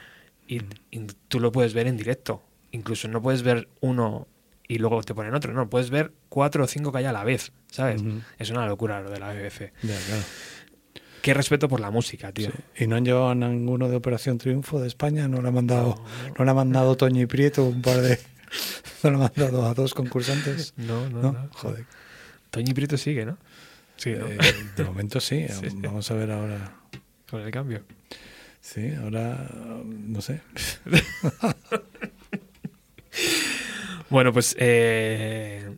[0.48, 0.56] y,
[0.90, 2.42] y tú lo puedes ver en directo.
[2.72, 4.26] Incluso no puedes ver uno
[4.66, 7.22] y luego te ponen otro, no, puedes ver cuatro o cinco que hay a la
[7.22, 8.02] vez, ¿sabes?
[8.38, 9.72] Es una locura lo de la BBC.
[9.80, 10.22] Claro.
[11.22, 12.50] Qué respeto por la música, tío.
[12.76, 16.04] Y no han llevado a ninguno de Operación Triunfo de España, no le ha mandado,
[16.36, 18.18] no le ha mandado Toño y Prieto un par de
[19.04, 20.74] no le ha mandado a dos concursantes.
[20.76, 21.32] No, no, ¿No?
[21.32, 21.48] no.
[21.52, 21.86] Joder.
[22.50, 23.38] Toñi Prieto sigue, ¿no?
[23.96, 24.26] Sí, ¿no?
[24.26, 24.38] Eh,
[24.76, 25.46] de momento sí.
[25.48, 25.68] Sí.
[25.76, 26.74] Vamos a ver ahora.
[27.30, 27.82] Con el cambio.
[28.60, 29.48] Sí, ahora
[29.84, 30.40] no sé.
[34.10, 35.76] Bueno, pues eh,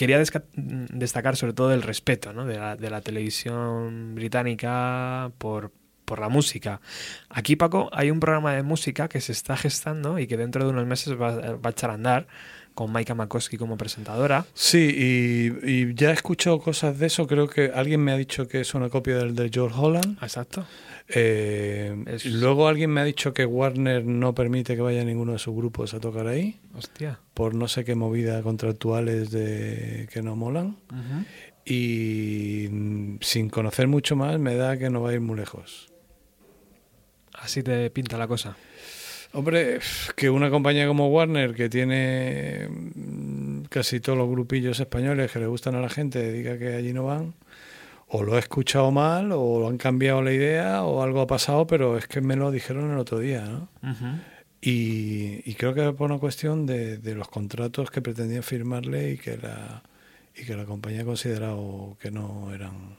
[0.00, 0.18] quería
[0.54, 2.46] destacar sobre todo el respeto ¿no?
[2.46, 5.72] de, la, de la televisión británica por,
[6.06, 6.80] por la música.
[7.28, 10.70] Aquí, Paco, hay un programa de música que se está gestando y que dentro de
[10.70, 12.26] unos meses va, va a echar a andar
[12.72, 14.46] con Maika Makoski como presentadora.
[14.54, 17.26] Sí, y, y ya he escuchado cosas de eso.
[17.26, 20.16] Creo que alguien me ha dicho que es una copia del de George Holland.
[20.22, 20.64] Exacto.
[21.12, 25.38] Eh, Es- Luego alguien me ha dicho que Warner no permite que vaya ninguno de
[25.38, 27.18] sus grupos a tocar ahí Hostia.
[27.34, 30.76] por no sé qué movida contractuales de que no molan.
[31.64, 32.68] Y
[33.20, 35.92] sin conocer mucho más, me da que no va a ir muy lejos.
[37.34, 38.56] Así te pinta la cosa.
[39.32, 39.78] Hombre,
[40.16, 45.46] que una compañía como Warner, que tiene mm, casi todos los grupillos españoles que le
[45.46, 47.34] gustan a la gente, diga que allí no van,
[48.12, 51.96] o lo he escuchado mal, o han cambiado la idea, o algo ha pasado, pero
[51.96, 53.68] es que me lo dijeron el otro día, ¿no?
[54.60, 59.12] Y, y creo que es por una cuestión de, de los contratos que pretendían firmarle
[59.12, 59.82] y que la
[60.36, 62.96] y que la compañía ha considerado que no eran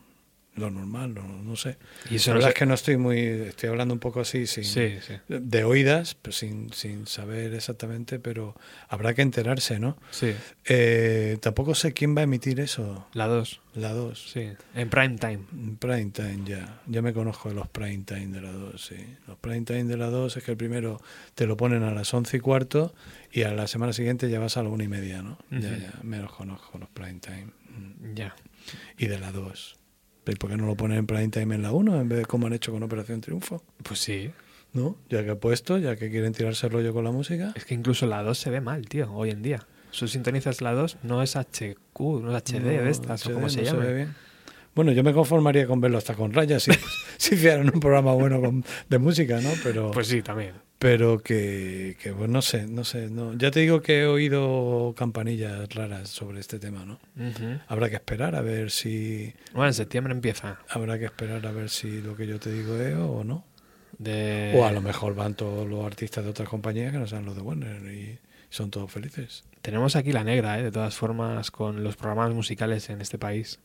[0.56, 1.78] lo normal, no, no sé.
[2.10, 4.66] Y eso la verdad es que no estoy muy, estoy hablando un poco así, sin,
[4.66, 5.14] Sí, sí.
[5.30, 8.56] de oídas, pues sin, sin saber exactamente, pero
[8.90, 9.98] habrá que enterarse, ¿no?
[10.12, 10.34] Sí.
[10.66, 13.62] Eh, tampoco sé quién va a emitir eso, La 2.
[13.76, 14.32] la 2.
[14.34, 14.52] Sí.
[14.76, 15.40] En prime time.
[15.80, 16.82] Prime time ya.
[16.86, 18.98] Ya me conozco de los prime time de la 2, sí.
[19.28, 21.00] Los prime time de la 2 es que el primero
[21.34, 22.94] te lo ponen a las 11 y cuarto
[23.32, 25.38] y a la semana siguiente ya vas a la una y media, ¿no?
[25.50, 25.80] Ya, Ujú.
[25.82, 27.48] ya, me los conozco, los prime time.
[28.14, 28.36] Ya.
[28.98, 29.78] Y de la 2.
[30.28, 32.26] ¿Y por qué no lo ponen en prime time en la 1 en vez de
[32.26, 33.64] como han hecho con Operación Triunfo?
[33.84, 34.32] Pues sí.
[34.74, 34.96] ¿No?
[35.10, 37.52] Ya que ha puesto, ya que quieren tirarse el rollo con la música.
[37.56, 39.66] Es que incluso la 2 se ve mal, tío, hoy en día.
[39.98, 43.34] Tú sintonizas la 2, no es HQ, no es HD No, de estas, o HD
[43.34, 43.84] como se no llama.
[43.86, 44.16] ve bien.
[44.74, 46.72] Bueno, yo me conformaría con verlo hasta con rayas si,
[47.18, 49.50] si hicieran un programa bueno con- de música, ¿no?
[49.64, 50.54] Pero, Pues sí, también.
[50.82, 53.12] Pero que, que, pues no sé, no sé.
[53.12, 53.36] No.
[53.36, 57.00] Ya te digo que he oído campanillas raras sobre este tema, ¿no?
[57.68, 60.58] Habrá que esperar a ver si Bueno, en septiembre empieza.
[60.68, 63.46] habrá que esperar a ver si lo que yo te digo es o no.
[64.00, 64.54] De...
[64.56, 67.36] O a lo mejor van todos los artistas de otras compañías que no sean los
[67.36, 68.18] de Warner y
[68.50, 69.44] son todos felices.
[69.62, 70.64] Tenemos aquí la negra, ¿eh?
[70.64, 73.60] de todas formas, con los programas musicales en este país.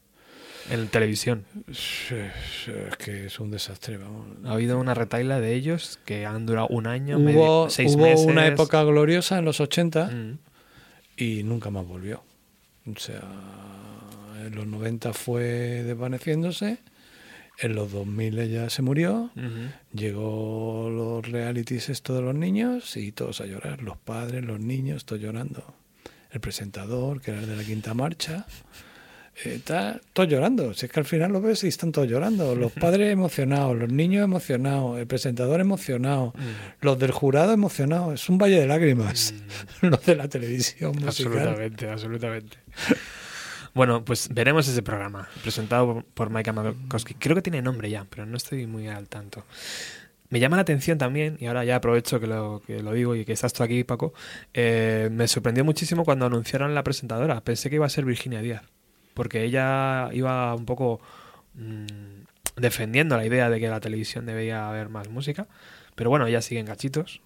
[0.70, 1.44] En televisión.
[1.68, 4.26] Es que es un desastre, vamos.
[4.44, 8.02] Ha habido una retaila de ellos que han durado un año, Hubo, medio, seis hubo
[8.04, 8.26] meses.
[8.26, 10.38] una época gloriosa en los 80 Mm.
[11.16, 12.22] y nunca más volvió.
[12.92, 13.22] O sea,
[14.44, 15.42] en los 90 fue
[15.84, 16.78] desvaneciéndose,
[17.58, 19.30] en los 2000 ya se murió,
[19.92, 25.04] llegó los realities esto de los niños y todos a llorar, los padres, los niños,
[25.04, 25.74] todos llorando.
[26.30, 28.46] El presentador, que era el de la quinta marcha,
[29.64, 30.72] tal, todos llorando.
[30.74, 32.55] Si es que al final lo ves y están todos llorando.
[32.55, 36.34] Los padres emocionados, los niños emocionados, el presentador emocionado,
[36.80, 38.14] los del jurado emocionados.
[38.22, 39.34] Es un valle de lágrimas.
[39.82, 41.09] los de la televisión musical.
[41.09, 42.57] Absolutamente, absolutamente.
[43.74, 47.12] Bueno, pues veremos ese programa, presentado por Mike Makowski.
[47.12, 49.45] Creo que tiene nombre ya, pero no estoy muy al tanto.
[50.30, 53.26] Me llama la atención también, y ahora ya aprovecho que lo, que lo digo y
[53.26, 54.12] que estás tú aquí, Paco,
[54.55, 57.43] eh, me sorprendió muchísimo cuando anunciaron la presentadora.
[57.43, 58.62] Pensé que iba a ser Virginia Díaz,
[59.16, 61.00] porque ella iba un poco
[61.54, 61.86] mm,
[62.56, 65.48] defendiendo la idea de que la televisión debía haber más música,
[65.94, 67.20] pero bueno, ella sigue en gachitos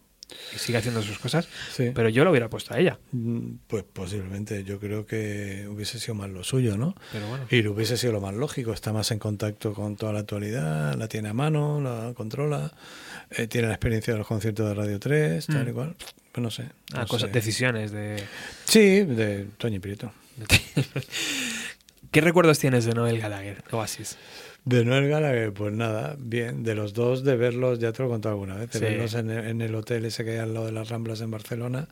[0.55, 1.91] y sigue haciendo sus cosas, Sí.
[1.93, 3.01] pero yo lo hubiera puesto a ella.
[3.11, 6.95] Mm, Pues posiblemente, yo creo que hubiese sido más lo suyo, ¿no?
[7.11, 7.47] Pero bueno.
[7.51, 11.09] Y hubiese sido lo más lógico, está más en contacto con toda la actualidad, la
[11.09, 12.72] tiene a mano, la controla,
[13.30, 15.74] eh, tiene la experiencia de los conciertos de Radio 3, tal y Mm.
[15.74, 15.97] cual.
[16.30, 16.66] Pues no sé.
[16.95, 18.22] Ah, cosas, decisiones de...
[18.64, 20.12] Sí, de Toño y Prieto.
[22.11, 24.17] ¿Qué recuerdos tienes de Noel Gallagher, Oasis?
[24.65, 26.63] De Noel Gallagher, pues nada, bien.
[26.65, 28.85] De los dos, de verlos, ya te lo he contado alguna vez, de Sí.
[28.85, 31.31] verlos en el, en el hotel ese que hay al lado de las Ramblas en
[31.31, 31.89] Barcelona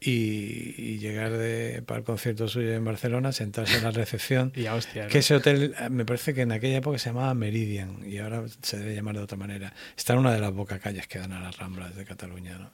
[0.00, 4.52] y, y llegar de, para el concierto suyo en Barcelona, sentarse en la recepción.
[4.56, 5.08] Y hostia, ¿no?
[5.10, 8.78] Que ese hotel, me parece que en aquella época se llamaba Meridian y ahora se
[8.78, 9.72] debe llamar de otra manera.
[9.96, 12.70] Está en una de las bocacalles que dan a las Ramblas de Cataluña, ¿no?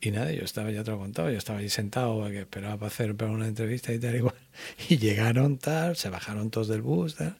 [0.00, 2.76] Y nada, yo estaba, ya te lo he contado, yo estaba ahí sentado, que esperaba
[2.76, 4.34] para hacer una entrevista y tal, igual.
[4.88, 7.36] Y llegaron tal, se bajaron todos del bus, tal.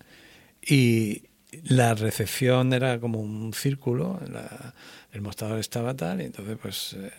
[0.62, 1.24] Y
[1.64, 4.74] la recepción era como un círculo, la-
[5.12, 7.10] el mostrador estaba tal, y entonces, pues, eh,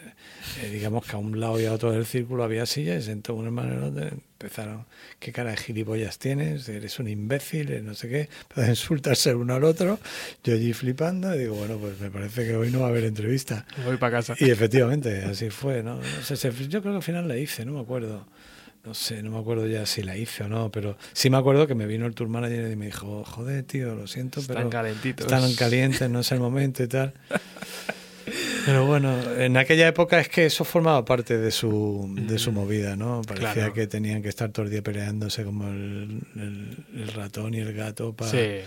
[0.62, 3.34] eh, digamos que a un lado y a otro del círculo había sillas, y sentó
[3.34, 4.04] un hermano y el otro,
[4.40, 4.86] empezaron,
[5.20, 6.70] ¿qué cara de gilipollas tienes?
[6.70, 10.00] Eres un imbécil, eh, no sé qué, para insultarse uno al otro.
[10.44, 13.06] Yo allí flipando, y digo, bueno, pues me parece que hoy no va a haber
[13.06, 13.66] entrevista.
[13.84, 14.36] Voy para casa.
[14.40, 15.96] Y efectivamente, así fue, ¿no?
[15.96, 18.28] No sé, se- yo creo que al final la hice, no me acuerdo.
[18.86, 21.68] No sé, no me acuerdo ya si la hice o no, pero sí me acuerdo
[21.68, 24.70] que me vino el tour manager y me dijo, joder, tío, lo siento, Están pero
[24.70, 25.26] calentitos.
[25.26, 27.14] están calientes, no es el momento y tal.
[28.66, 32.98] Pero bueno, en aquella época es que eso formaba parte de su, de su movida,
[32.98, 33.22] ¿no?
[33.26, 33.74] Parecía Claro.
[33.74, 37.72] que tenían que estar todo el día peleándose como el, el- el ratón y el
[37.74, 38.60] gato para, Sí,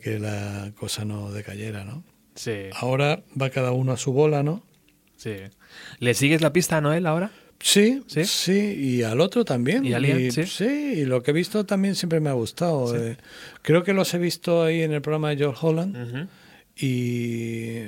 [0.00, 2.04] que la cosa no decayera, ¿no?
[2.36, 4.62] sí, Ahora va cada uno a su bola, ¿no?
[5.16, 5.34] sí.
[5.98, 7.32] ¿Le sigues la pista a Noel ahora?
[7.62, 8.24] Sí, ¿Sí?
[8.24, 9.84] sí, y al otro también.
[9.84, 10.30] ¿Y a Liam?
[10.30, 10.64] Sí.
[10.96, 12.94] y lo que he visto también siempre me ha gustado.
[12.96, 13.16] eh.
[13.62, 16.28] creo que los he visto ahí en el programa de George Holland
[16.76, 17.82] y,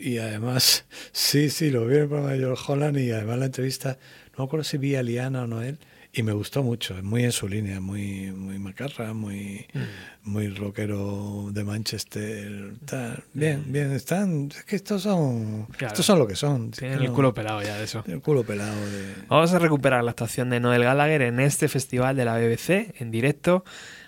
[0.00, 3.46] y además, sí, sí, lo vi en el programa de George Holland y además la
[3.46, 3.98] entrevista,
[4.36, 5.78] no me acuerdo si vi a Liana o Noel,
[6.12, 10.30] y me gustó mucho, es muy en su línea, muy, muy macarra, muy, Mm.
[10.30, 12.72] muy rockero de Manchester.
[12.86, 13.22] tal.
[13.34, 15.92] Bien, bien, están, es que estos son, Claro.
[15.92, 16.70] estos son lo que son.
[16.70, 18.02] Tienen que el no- culo pelado ya de eso.
[18.06, 19.14] el culo pelado de...
[19.28, 23.10] Vamos a recuperar la actuación de Noel Gallagher en este festival de la BBC en
[23.10, 23.64] directo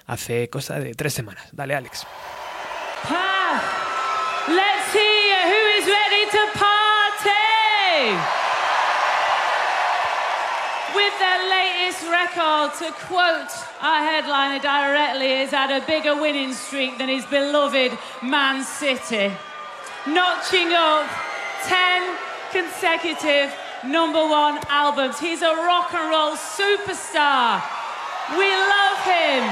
[0.07, 1.49] hace cosa de tres semanas.
[1.53, 2.05] Dale, Alex.
[3.05, 3.63] Ah,
[4.49, 8.39] let's hear who is ready to party
[10.95, 16.99] with their latest record, to quote our headliner directly, is had a bigger winning streak
[16.99, 19.32] than his beloved Man City,
[20.07, 21.09] notching up
[21.64, 22.16] 10
[22.53, 25.18] consecutive number one albums.
[25.18, 27.62] He's a rock and roll superstar.
[28.36, 29.43] We love him.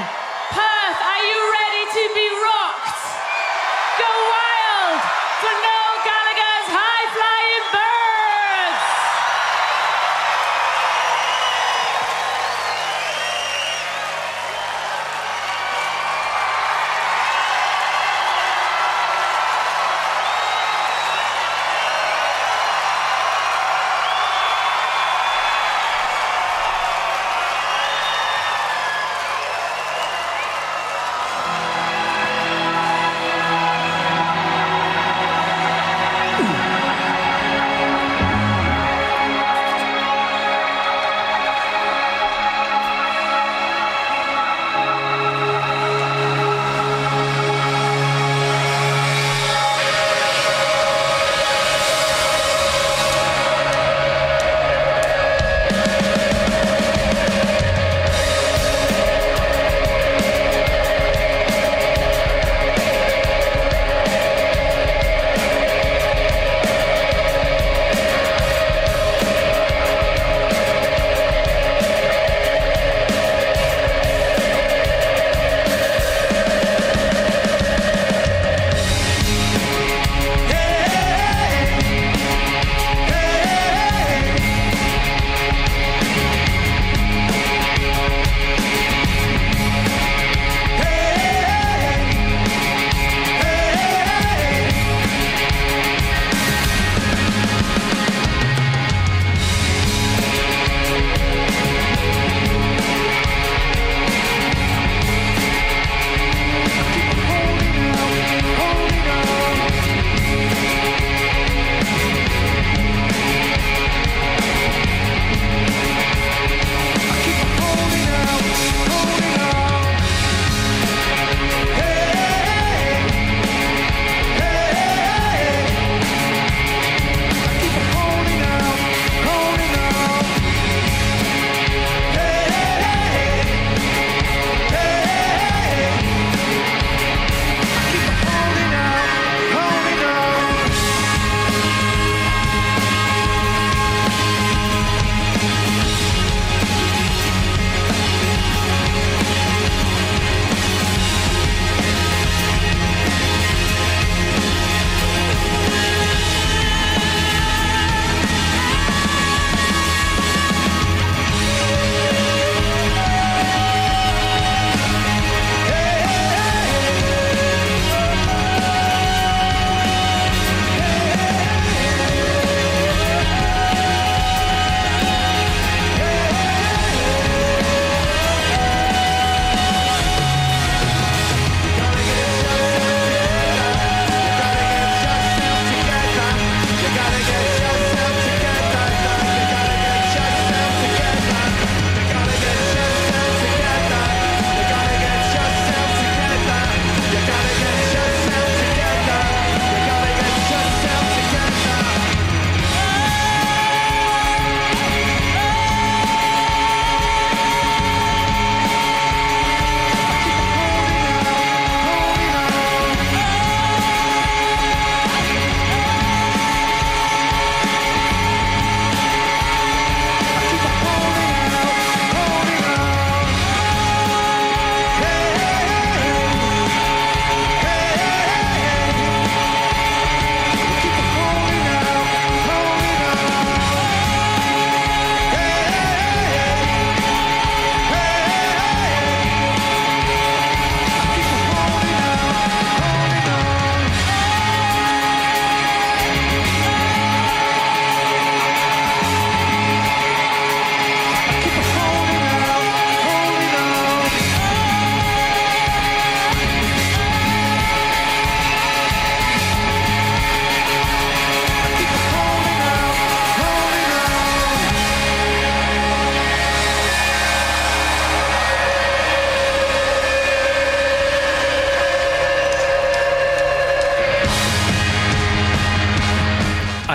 [0.55, 3.01] Perth, are you ready to be rocked?
[3.99, 5.01] Go wild
[5.41, 5.78] for Noel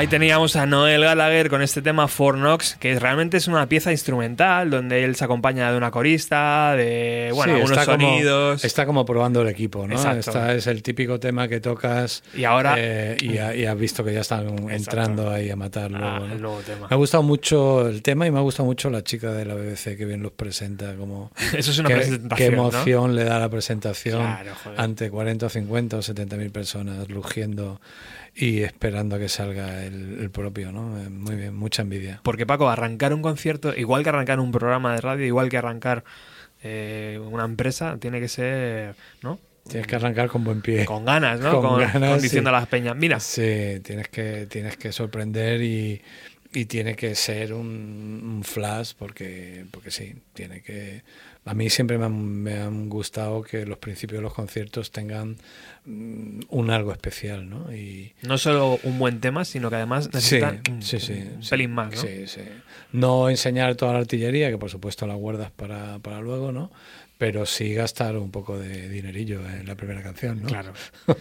[0.05, 3.91] Ahí teníamos a Noel Gallagher con este tema For Knox, que realmente es una pieza
[3.91, 8.65] instrumental donde él se acompaña de una corista, de bueno, Sí, algunos está como- sonidos.
[8.67, 9.95] está como probando el equipo, ¿no?
[9.95, 10.19] Exacto.
[10.29, 14.05] Esta es el típico tema que tocas Y ahora- eh, y, ha- y has visto
[14.05, 16.27] que ya están entrando ahí a matar luego, Ah, ¿no?
[16.35, 16.87] el nuevo tema.
[16.87, 19.55] Me ha gustado mucho el tema y me ha gustado mucho la chica de la
[19.55, 20.97] BBC que bien los presenta.
[20.97, 22.37] Como Eso es una qué, presentación.
[22.51, 22.69] qué ¿no?
[22.69, 27.81] emoción le da la presentación Claro, ante 40 o 50 o 70 mil personas rugiendo
[28.35, 31.01] y esperando a que salga el, el propio, ¿no?
[31.01, 32.21] Eh, Muy bien, mucha envidia.
[32.23, 36.05] Porque Paco, arrancar un concierto, igual que arrancar un programa de radio, igual que arrancar
[36.63, 39.39] eh, una empresa, tiene que ser, ¿no?
[39.69, 40.85] Tienes que arrancar con buen pie.
[40.85, 41.61] Con ganas, ¿no?
[41.61, 42.57] Con ganas, con diciendo sí.
[42.57, 46.03] a las peñas, mira, Sí, tienes que, tienes que sorprender y,
[46.53, 51.03] y tiene que ser un, un flash porque, porque sí, tiene que...
[51.47, 55.37] A mí siempre me han, me han gustado que los principios de los conciertos tengan
[55.85, 57.73] mm, un algo especial, ¿no?
[57.75, 61.51] Y, no solo un buen tema, sino que además necesitan un, sí, sí, un sí.
[61.51, 62.01] pelín más, ¿no?
[62.01, 62.41] Sí, sí.
[62.93, 66.71] No enseñar toda la artillería, que por supuesto la guardas para, para luego, ¿no?
[67.25, 70.47] Pero sí gastar un poco de dinerillo en la primera canción, ¿no?
[70.47, 70.75] Claro.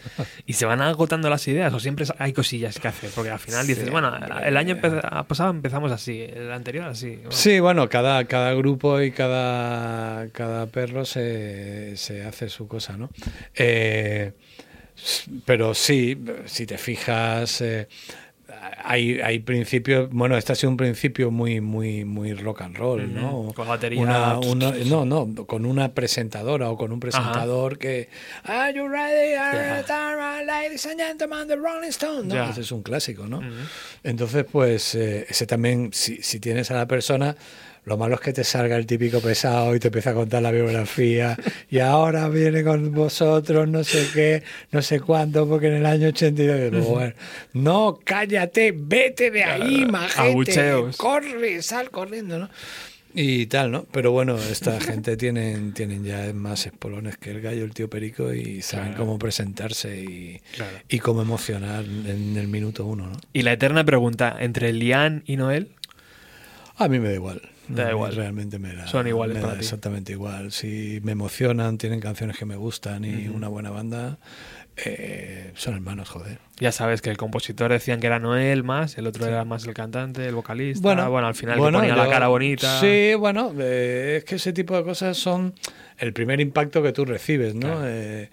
[0.45, 3.09] ¿Y se van agotando las ideas o siempre hay cosillas que hacer?
[3.15, 4.11] Porque al final dices, bueno,
[4.43, 7.15] el año pasado empezamos así, el anterior así.
[7.15, 7.31] bueno.
[7.31, 13.09] Sí, bueno, cada, cada grupo y cada, cada perro se, se hace su cosa, ¿no?
[13.55, 14.33] Eh,
[15.45, 17.87] pero sí, si te fijas, eh,
[18.83, 23.13] hay, hay principios, bueno, este ha sido un principio muy, muy, muy rock and roll,
[23.13, 23.51] ¿no?
[23.55, 24.01] Con batería.
[24.01, 28.09] Una- una- no, no, con una presentadora o con un presentador que
[28.43, 29.33] Are you ready?
[29.35, 32.25] Are ready, ladies and gentlemen, the Rolling Stones?
[32.25, 32.49] ¿no?
[32.49, 33.41] Ese es un clásico, ¿no?
[34.03, 37.35] Entonces, pues, eh, ese también, si, si tienes a la persona,
[37.85, 40.51] lo malo es que te salga el típico pesado y te empieza a contar la
[40.51, 41.37] biografía
[41.69, 46.07] y ahora viene con vosotros no sé qué, no sé cuánto, porque en el año
[46.09, 46.67] 82...
[46.67, 47.13] y luego, bueno,
[47.53, 50.97] no, cállate, vete de ahí, majete, abucheos.
[50.97, 52.49] corre, sal corriendo, ¿no?
[53.15, 53.85] Y tal, ¿no?
[53.91, 58.33] Pero bueno, esta gente tienen, tienen ya más espolones que el gallo, el tío Perico,
[58.33, 60.77] y saben cómo presentarse y, Claro.
[60.89, 63.17] y cómo emocionar en el minuto uno, ¿no?
[63.33, 65.69] Y la eterna pregunta, ¿entre Lian y Noel?
[66.75, 67.41] A mí me da igual.
[67.67, 68.15] Te da igual.
[68.15, 69.65] Realmente me da, Son iguales me para da ti.
[69.65, 70.51] exactamente igual.
[70.51, 74.17] Si me emocionan, tienen canciones que me gustan y una buena banda,
[74.75, 76.39] eh, son hermanos, joder.
[76.59, 79.73] Ya sabes que el compositor decían que era Noel más, el otro era más el
[79.73, 80.81] cantante, el vocalista.
[80.81, 82.79] Bueno, Bueno, al final bueno, que ponía la cara bonita.
[82.79, 85.53] Sí, bueno, eh, es que ese tipo de cosas son
[85.99, 87.67] el primer impacto que tú recibes, ¿no?
[87.67, 87.81] Claro.
[87.85, 88.29] Eh,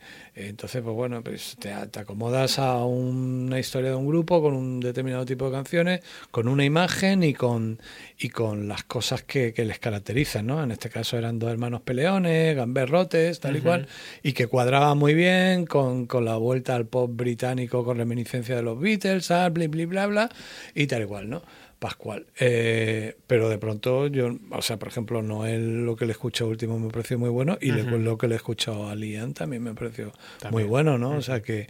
[0.49, 4.81] entonces, pues bueno, pues te, te acomodas a una historia de un grupo con un
[4.81, 7.81] determinado tipo de canciones, con una imagen y con,
[8.19, 10.63] y con las cosas que, que les caracterizan, ¿no?
[10.63, 13.89] En este caso eran dos hermanos peleones, gamberrotes, tal y cual,
[14.23, 18.63] y que cuadraban muy bien con, con la vuelta al pop británico con reminiscencia de
[18.63, 20.31] los Beatles, tal, bli, bli, bla, bla,
[20.75, 21.43] y tal y cual, ¿no?
[21.81, 22.27] Pascual.
[22.39, 26.51] Eh, pero de pronto yo, o sea, por ejemplo, Noel lo que le he escuchado
[26.51, 29.73] último me pareció muy bueno y lo que le he escuchado a Liam también me
[29.73, 30.13] pareció
[30.51, 31.13] muy bueno, ¿no?
[31.13, 31.69] O sea, que,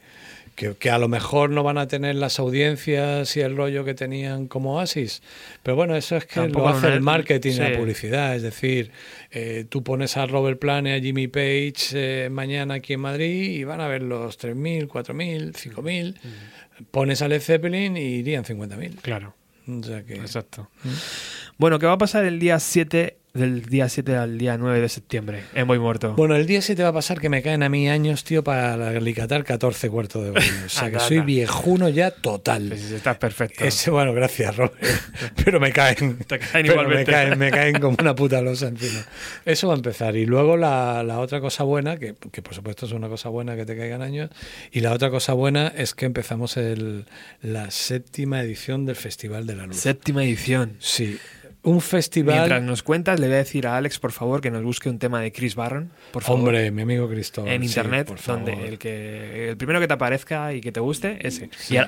[0.57, 3.95] que, que a lo mejor no van a tener las audiencias y el rollo que
[3.95, 5.23] tenían como Oasis,
[5.63, 7.61] pero bueno, eso es que Tampoco lo hace el marketing sí.
[7.61, 8.91] la publicidad, es decir,
[9.31, 13.61] eh, tú pones a Robert Plant y a Jimmy Page eh, mañana aquí en Madrid
[13.61, 16.17] y van a ver los 3.000, 4.000, 5.000,
[16.91, 19.03] pones a Led Zeppelin y irían 50.000.
[19.03, 19.35] Claro,
[19.79, 20.15] O sea que...
[20.15, 20.69] exacto.
[21.59, 24.89] Bueno, ¿qué va a pasar el día 7, del día 7 al día 9 de
[24.89, 26.15] septiembre en Voy Muerto?
[26.15, 28.89] Bueno, el día 7 va a pasar que me caen a mí años, tío, para
[28.89, 30.47] alicatar 14 cuartos de baño.
[30.67, 32.69] O sea, que soy viejuno ya total.
[32.69, 33.65] Pues estás perfecto.
[33.65, 34.75] Ese, bueno, gracias, Robert.
[35.45, 36.19] Pero me caen.
[36.19, 37.11] Te caen igualmente.
[37.11, 39.05] Me caen, me caen como una puta losa encima.
[39.45, 40.17] Eso va a empezar.
[40.17, 43.57] Y luego la, la otra cosa buena, que, que por supuesto es una cosa buena
[43.57, 44.31] que te caigan años,
[44.73, 47.07] y la otra cosa buena es que empezamos el,
[47.43, 49.77] la séptima edición del Festival de la Luz.
[49.77, 50.77] Séptima edición.
[50.81, 51.19] Sí.
[51.63, 52.37] Un festival.
[52.37, 54.99] Mientras nos cuentas, le voy a decir a Alex, por favor, que nos busque un
[54.99, 56.41] tema de Chris Barron, por favor.
[56.41, 57.53] Hombre, mi amigo Cristóbal.
[57.53, 58.45] en sí, internet, por favor.
[58.47, 61.51] donde el que el primero que te aparezca y que te guste, ese.
[61.59, 61.77] Sí.
[61.77, 61.81] Y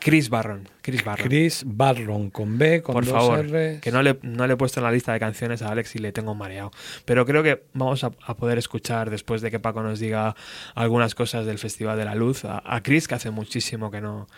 [0.00, 0.68] Chris Barron.
[0.80, 1.26] Chris Barron.
[1.28, 3.80] Chris Barron con B, con por dos favor, R.
[3.82, 5.98] que no le, no le he puesto en la lista de canciones a Alex y
[5.98, 6.70] le tengo mareado.
[7.04, 10.36] Pero creo que vamos a, a poder escuchar, después de que Paco nos diga
[10.74, 14.28] algunas cosas del Festival de la Luz, a, a Chris, que hace muchísimo que no,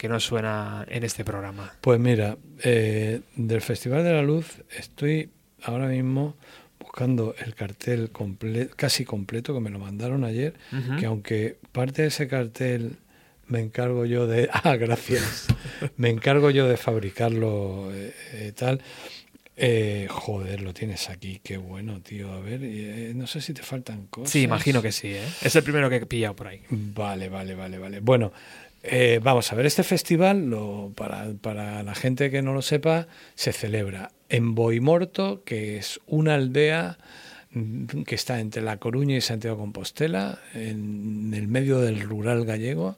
[0.00, 1.74] que no suena en este programa.
[1.82, 5.28] Pues mira, eh, del Festival de la Luz estoy
[5.62, 6.36] ahora mismo
[6.78, 10.54] buscando el cartel comple- casi completo que me lo mandaron ayer,
[10.98, 12.96] que aunque parte de ese cartel
[13.46, 14.48] me encargo yo de...
[14.64, 15.48] Ah, gracias.
[15.98, 18.80] me encargo yo de fabricarlo eh, eh, tal.
[19.62, 22.32] Eh, joder, lo tienes aquí, qué bueno, tío.
[22.32, 24.30] A ver, eh, no sé si te faltan cosas.
[24.30, 25.22] Sí, imagino que sí, ¿eh?
[25.42, 26.62] Es el primero que he pillado por ahí.
[26.70, 28.00] Vale, vale, vale, vale.
[28.00, 28.32] Bueno,
[28.82, 30.54] Eh, vamos a ver, este festival,
[30.94, 36.34] para, para la gente que no lo sepa, se celebra en Boimorto, que es una
[36.34, 36.98] aldea
[37.52, 42.96] mm, que está entre La Coruña y Santiago Compostela, en el medio del rural gallego.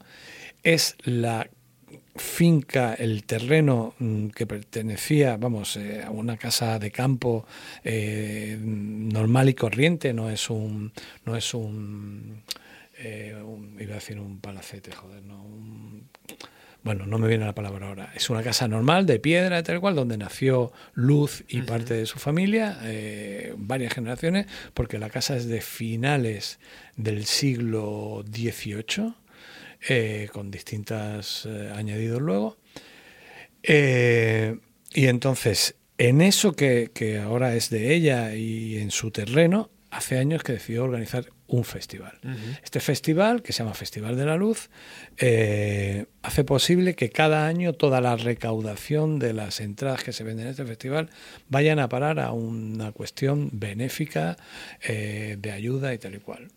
[0.62, 1.48] Es la
[2.14, 7.46] finca, el terreno mm, que pertenecía, vamos, eh, a una casa de campo
[7.82, 10.92] eh, normal y corriente, no es un,
[11.24, 12.42] no es un,
[13.02, 16.08] eh, un- iba a decir un palacete, joder, no, un-
[16.84, 18.12] bueno, no me viene la palabra ahora.
[18.16, 22.18] Es una casa normal de piedra, tal cual, donde nació Luz y parte de su
[22.18, 26.58] familia, eh, varias generaciones, porque la casa es de finales
[26.96, 29.14] del siglo XVIII,
[29.88, 32.56] eh, con distintas eh, añadidos luego.
[34.94, 40.18] Y entonces, en eso que, que ahora es de ella y en su terreno, hace
[40.18, 42.18] años que decidió organizar un festival.
[42.64, 44.70] Este festival, que se llama Festival de la Luz,
[45.18, 50.46] eh, hace posible que cada año toda la recaudación de las entradas que se venden
[50.46, 51.10] en este festival
[51.50, 54.38] vayan a parar a una cuestión benéfica
[54.82, 56.48] eh, de ayuda y tal y cual.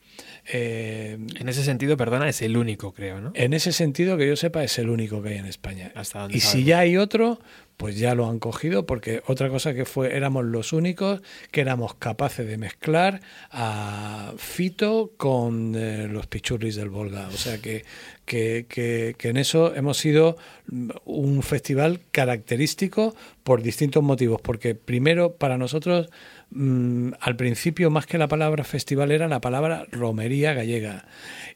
[0.51, 3.31] Eh, En ese sentido, perdona, es el único, creo, ¿no?
[3.35, 5.91] en ese sentido, que yo sepa, es el único que hay en España.
[5.95, 7.39] Hasta y si ya hay otro,
[7.77, 11.95] pues ya lo han cogido, porque otra cosa que fue, éramos los únicos que éramos
[11.95, 13.19] capaces de mezclar
[13.51, 17.27] a Fito con eh, los pichurris del Volga.
[17.27, 17.83] O sea que,
[18.25, 20.37] que, que- que en eso hemos sido
[20.67, 23.13] mm, un festival característico
[23.43, 24.39] por distintos motivos.
[24.41, 26.09] Porque primero, para nosotros,
[26.55, 31.05] mm, al principio, más que la palabra festival, era la palabra romería gallega.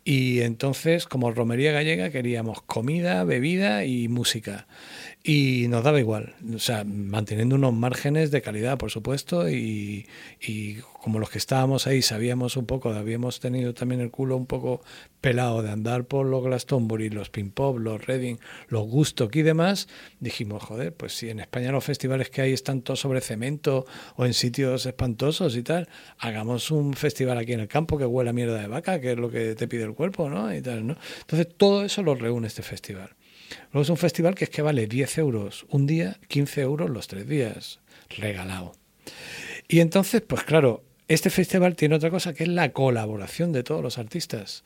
[0.03, 4.67] Y entonces, como romería gallega, queríamos comida, bebida y música.
[5.31, 10.07] Y nos daba igual, o sea, manteniendo unos márgenes de calidad, por supuesto, y,
[10.41, 14.47] y como los que estábamos ahí sabíamos un poco, habíamos tenido también el culo un
[14.47, 14.81] poco
[15.21, 18.37] pelado de andar por los Glastonbury, los Pin Pop, los Reading,
[18.69, 19.87] los Gustock y demás,
[20.19, 24.25] dijimos, joder, pues si en España los festivales que hay están todos sobre cemento o
[24.25, 28.33] en sitios espantosos y tal, hagamos un festival aquí en el campo que huele a
[28.33, 30.51] mierda de vaca, que es lo que te pide el cuerpo, ¿no?
[30.51, 30.97] Y tal, ¿no?
[31.21, 33.11] Entonces todo eso lo reúne este festival.
[33.71, 37.07] Luego es un festival que es que vale 10 euros un día, 15 euros los
[37.07, 37.79] tres días,
[38.09, 38.73] regalado.
[39.67, 43.81] Y entonces, pues claro, este festival tiene otra cosa que es la colaboración de todos
[43.81, 44.63] los artistas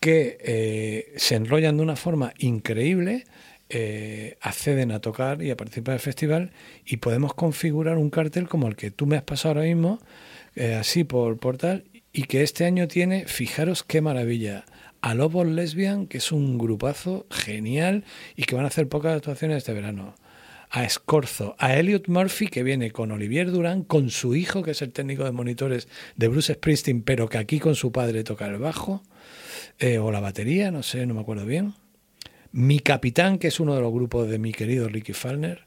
[0.00, 3.24] que eh, se enrollan de una forma increíble,
[3.68, 6.52] eh, acceden a tocar y a participar del festival
[6.84, 9.98] y podemos configurar un cartel como el que tú me has pasado ahora mismo,
[10.54, 14.64] eh, así por portal, y que este año tiene, fijaros qué maravilla,
[15.06, 18.02] a Lobos Lesbian, que es un grupazo genial
[18.34, 20.16] y que van a hacer pocas actuaciones este verano.
[20.68, 24.82] A Escorzo, a Elliot Murphy, que viene con Olivier Durán, con su hijo, que es
[24.82, 25.86] el técnico de monitores
[26.16, 29.04] de Bruce Springsteen, pero que aquí con su padre toca el bajo,
[29.78, 31.74] eh, o la batería, no sé, no me acuerdo bien.
[32.50, 35.66] Mi Capitán, que es uno de los grupos de mi querido Ricky Falner.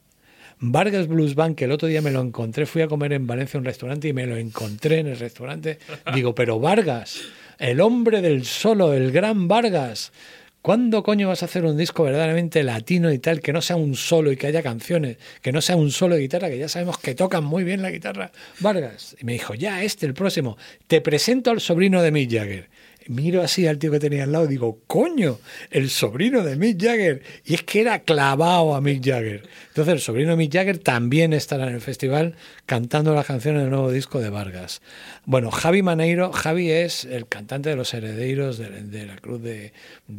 [0.60, 3.58] Vargas Blues Band, que el otro día me lo encontré, fui a comer en Valencia
[3.58, 5.80] a un restaurante y me lo encontré en el restaurante.
[6.14, 7.22] Digo, pero Vargas,
[7.60, 10.14] el hombre del solo, el gran Vargas,
[10.62, 13.96] ¿cuándo coño vas a hacer un disco verdaderamente latino y tal, que no sea un
[13.96, 16.98] solo y que haya canciones, que no sea un solo de guitarra, que ya sabemos
[16.98, 18.32] que tocan muy bien la guitarra?
[18.62, 19.16] Vargas.
[19.20, 20.58] Y me dijo, ya, este, el próximo,
[20.88, 22.70] te presento al sobrino de Mick Jagger
[23.10, 25.40] miro así al tío que tenía al lado y digo, coño,
[25.72, 27.22] el sobrino de Mick Jagger.
[27.44, 29.50] Y es que era clavado a Mick Jagger.
[29.70, 32.36] Entonces el sobrino de Mick Jagger también estará en el festival
[32.66, 34.82] cantando las canciones del nuevo disco de Vargas.
[35.26, 39.74] Bueno, Javi Maneiro, Javi es el cantante de los herederos de, la Cruz de,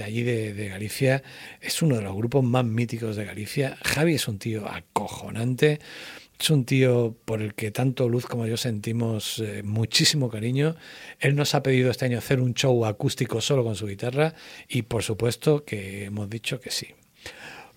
[0.04, 1.22] allí de Galicia.
[1.60, 3.78] Es uno de los grupos más míticos de Galicia.
[3.82, 5.78] Javi es un tío acojonante.
[6.40, 10.74] Es un tío por el que tanto Luz como yo sentimos eh, muchísimo cariño.
[11.18, 14.34] Él nos ha pedido este año hacer un show acústico solo con su guitarra
[14.66, 16.94] y por supuesto que hemos dicho que sí.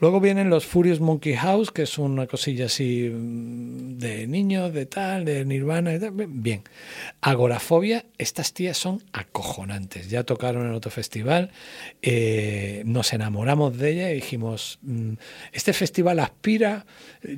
[0.03, 4.85] Luego vienen los Furious Monkey House, que es una cosilla así mm, de niños, de
[4.85, 5.91] tal, de Nirvana.
[6.27, 6.61] Bien.
[7.21, 10.09] Agorafobia, estas tías son acojonantes.
[10.09, 11.51] Ya tocaron en otro festival,
[12.01, 15.13] eh, nos enamoramos de ella y dijimos, mm,
[15.53, 16.85] este festival aspira,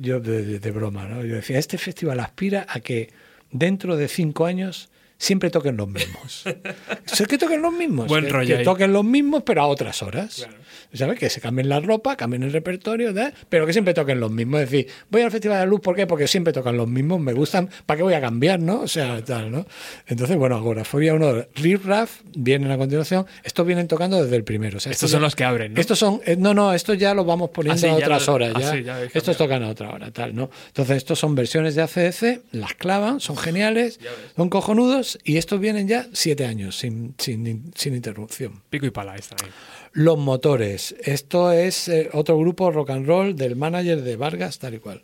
[0.00, 1.24] yo de- de broma, ¿no?
[1.24, 3.10] Yo decía, este festival aspira a que
[3.52, 4.88] dentro de cinco años
[5.18, 6.44] siempre toquen los mismos.
[7.06, 8.06] Sé que toquen los mismos.
[8.08, 10.46] Buen que, rollo que toquen los mismos, pero a otras horas.
[10.92, 11.18] ¿Sabes?
[11.18, 13.34] Que se cambien la ropa, cambien el repertorio, ¿verdad?
[13.48, 14.62] pero que siempre toquen los mismos.
[14.62, 16.06] Es decir, voy al Festival de la Luz, ¿por qué?
[16.06, 18.80] Porque siempre tocan los mismos, me gustan, ¿para qué voy a cambiar, no?
[18.82, 19.66] O sea, tal, ¿no?
[20.06, 23.26] Entonces, bueno, Agorafobia uno, de Rip Raff vienen a continuación.
[23.42, 24.78] Estos vienen tocando desde el primero.
[24.78, 25.80] O sea, Estos son los que abren, ¿no?
[25.80, 28.32] Estos son, eh, no, no, estos ya los vamos poniendo Ah, sí, a otras lo-
[28.34, 28.52] horas.
[28.54, 28.72] ah, Ya.
[28.72, 30.50] sí, ya habéis estos tocan a otra hora, tal, ¿no?
[30.68, 34.00] Entonces, estos son versiones de ACDC, las clavan, son geniales,
[34.36, 38.62] son cojonudos años y estos vienen ya siete años sin, sin, sin interrupción.
[38.70, 39.50] Pico y pala están ahí.
[39.92, 40.94] Los Motores.
[41.02, 45.02] Esto es eh, otro grupo rock and roll del manager de Vargas, tal y cual.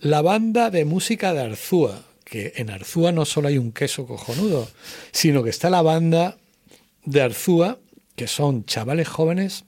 [0.00, 4.68] La banda de música de Arzúa, que en Arzúa no solo hay un queso cojonudo,
[5.12, 6.36] sino que está la banda
[7.04, 7.78] de Arzúa,
[8.16, 9.64] que son chavales jóvenes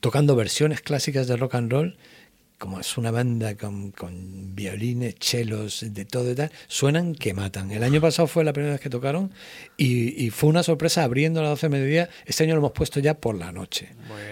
[0.00, 1.96] tocando versiones clásicas de rock and roll.
[2.58, 7.70] Como es una banda con, con violines, chelos, de todo y tal, suenan que matan.
[7.70, 9.30] El año pasado fue la primera vez que tocaron
[9.76, 12.08] y, y fue una sorpresa abriendo a las 12 de mediodía.
[12.24, 13.90] Este año lo hemos puesto ya por la noche.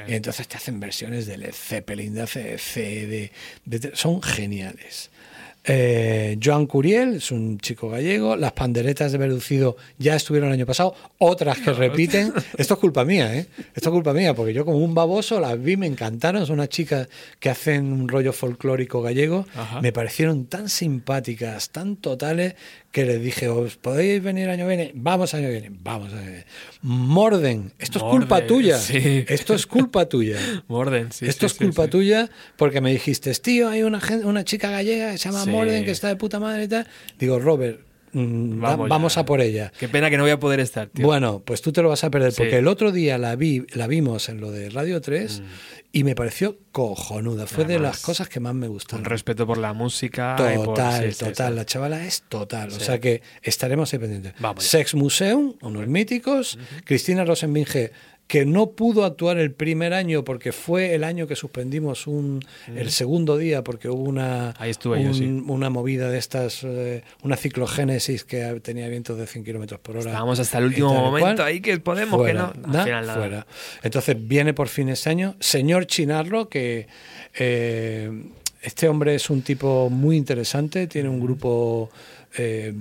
[0.08, 3.32] Y entonces te hacen versiones de Led Zeppelin, de ACDC, de,
[3.66, 5.10] de- son geniales.
[5.66, 8.36] Eh, Joan Curiel es un chico gallego.
[8.36, 10.94] Las panderetas de Verducido ya estuvieron el año pasado.
[11.18, 12.32] Otras que repiten.
[12.58, 13.46] Esto es culpa mía, ¿eh?
[13.74, 16.44] Esto es culpa mía, porque yo como un baboso las vi, me encantaron.
[16.46, 17.08] Son unas chicas
[17.40, 19.46] que hacen un rollo folclórico gallego.
[19.54, 19.80] Ajá.
[19.80, 22.54] Me parecieron tan simpáticas, tan totales,
[22.94, 24.92] que les dije, ¿os podéis venir año viene?
[24.94, 26.46] Vamos año viene, vamos año viene.
[26.80, 28.78] Morden, esto es culpa tuya.
[28.78, 29.24] sí.
[29.26, 30.38] Esto es culpa tuya.
[30.68, 31.26] Morden, sí.
[31.26, 35.10] Esto sí, es sí, culpa tuya porque me dijiste, tío, hay una, una chica gallega
[35.10, 35.44] que se llama.
[35.46, 36.86] Morden que está de puta madre y tal.
[37.18, 37.80] Digo, Robert,
[38.12, 39.72] mm, va- Vamos vamos, a por ella.
[39.76, 41.04] Qué pena que no voy a poder estar, tío.
[41.04, 42.36] Bueno, pues tú te lo vas a perder Sí.
[42.38, 45.42] porque el otro día la vi, la vimos en lo de Radio 3
[45.94, 47.46] y me pareció cojonuda.
[47.46, 49.04] Fue de las cosas que más me Un gustaron.
[49.04, 50.36] respeto por la música.
[50.52, 51.48] y por- Total, sí, sí, total.
[51.52, 51.56] sí.
[51.56, 52.68] La chavala es total.
[52.70, 54.34] O sea que estaremos ahí pendientes.
[54.40, 54.64] Vamos.
[54.64, 56.58] Sex Museum, unos míticos.
[56.84, 57.92] Cristina Rosenbinge,
[58.26, 62.40] que no pudo actuar el primer año porque fue el año que suspendimos un,
[62.74, 65.24] el segundo día porque hubo una, yo, sí.
[65.46, 70.10] una movida de estas, eh, una ciclogénesis que tenía vientos de 100 kilómetros por hora.
[70.10, 71.48] Estábamos hasta el último momento cual.
[71.48, 72.84] ahí que podemos, Fuera, que no.
[72.84, 73.18] Final nada.
[73.18, 73.46] fuera.
[73.82, 75.36] Entonces viene por fin ese año.
[75.38, 76.86] Señor Chinarro, que
[77.38, 78.10] eh,
[78.62, 81.90] este hombre es un tipo muy interesante, tiene un grupo
[82.38, 82.72] eh,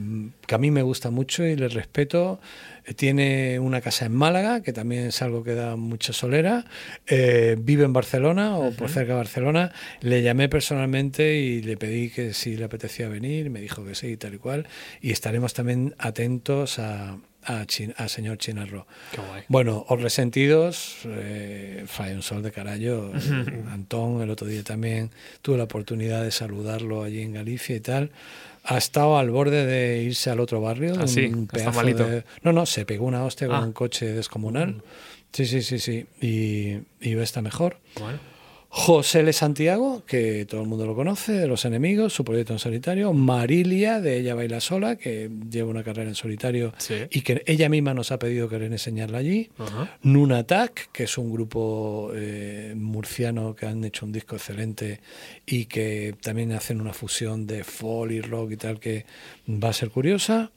[0.48, 2.40] que a mí me gusta mucho y le respeto.
[2.96, 6.66] Tiene una casa en Málaga, que también es algo que da mucha solera.
[7.08, 9.72] Eh, vive en Barcelona o por cerca de Barcelona.
[10.02, 13.50] Le llamé personalmente y le pedí que si le apetecía venir.
[13.50, 14.68] Me dijo que sí, tal y cual.
[15.02, 18.86] Y estaremos también atentos a, a, Chin- a señor Chinarro.
[19.12, 19.44] Qué guay.
[19.48, 23.12] Bueno, os resentidos, eh, fai un sol de carallo.
[23.72, 28.12] Antón, el otro día también tuve la oportunidad de saludarlo allí en Galicia y tal.
[28.66, 30.94] Ha estado al borde de irse al otro barrio.
[31.00, 31.26] ¿Ah, sí?
[31.26, 32.08] un ¿Está pedazo malito?
[32.08, 33.62] de- No, no, se pegó una hostia con Ah.
[33.62, 33.66] Mm.
[33.66, 34.82] un coche descomunal.
[35.34, 36.06] Sí, sí, sí, sí.
[36.22, 37.78] Y, y está mejor.
[38.00, 38.20] Bueno.
[38.76, 39.32] José L.
[39.34, 43.14] Santiago, que todo el mundo lo conoce, de Los Enemigos, su proyecto en solitario.
[43.14, 46.96] Marilia, de Ella Baila Sola, que lleva una carrera en solitario Sí.
[47.12, 49.52] y que ella misma nos ha pedido querer enseñarla allí.
[49.60, 49.96] Ajá.
[50.02, 55.02] Nunatak, que es un grupo eh, murciano que han hecho un disco excelente
[55.46, 59.06] y que también hacen una fusión de folk y rock y tal que
[59.48, 60.52] va a ser curiosa.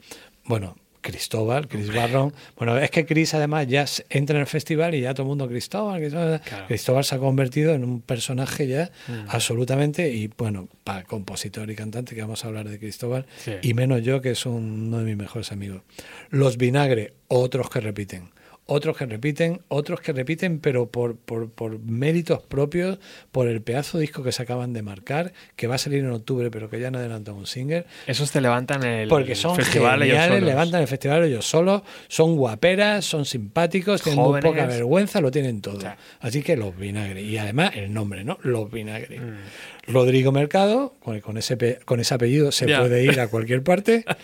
[0.46, 2.32] Bueno, Cristóbal, Chris Barron.
[2.56, 5.48] Bueno, es que Chris además ya entra en el festival y ya todo el mundo
[5.48, 6.40] Cristóbal, Cristóbal.
[6.42, 6.66] Claro.
[6.66, 9.28] Cristóbal se ha convertido en un personaje ya Mm.
[9.28, 13.52] absolutamente y bueno, para compositor y cantante que vamos a hablar de Cristóbal Sí.
[13.62, 15.82] y menos yo que es un- uno de mis mejores amigos.
[16.30, 18.30] Los Vinagre, otros que repiten.
[18.66, 22.98] Otros que repiten, otros que repiten, pero por, por, por méritos propios,
[23.30, 26.10] por el pedazo de disco que se acaban de marcar, que va a salir en
[26.10, 27.84] octubre, pero que ya han adelantado un single.
[28.08, 33.04] Esos te levantan el Porque son festival geniales, levantan el festival ellos solos, son guaperas,
[33.04, 35.80] son simpáticos, tienen muy poca vergüenza, lo tienen todo.
[35.80, 35.96] sea.
[36.20, 37.22] Así que los vinagre.
[37.22, 38.38] Y además el nombre, ¿no?
[38.42, 39.20] Los vinagre.
[39.20, 39.92] Mm.
[39.92, 44.04] Rodrigo Mercado, con, con ese, con ese apellido se puede ir a cualquier parte.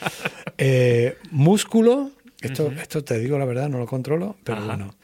[0.58, 2.10] Eh, músculo,
[2.42, 4.66] esto, esto te digo la verdad, no lo controlo, pero Ajá.
[4.66, 4.94] bueno.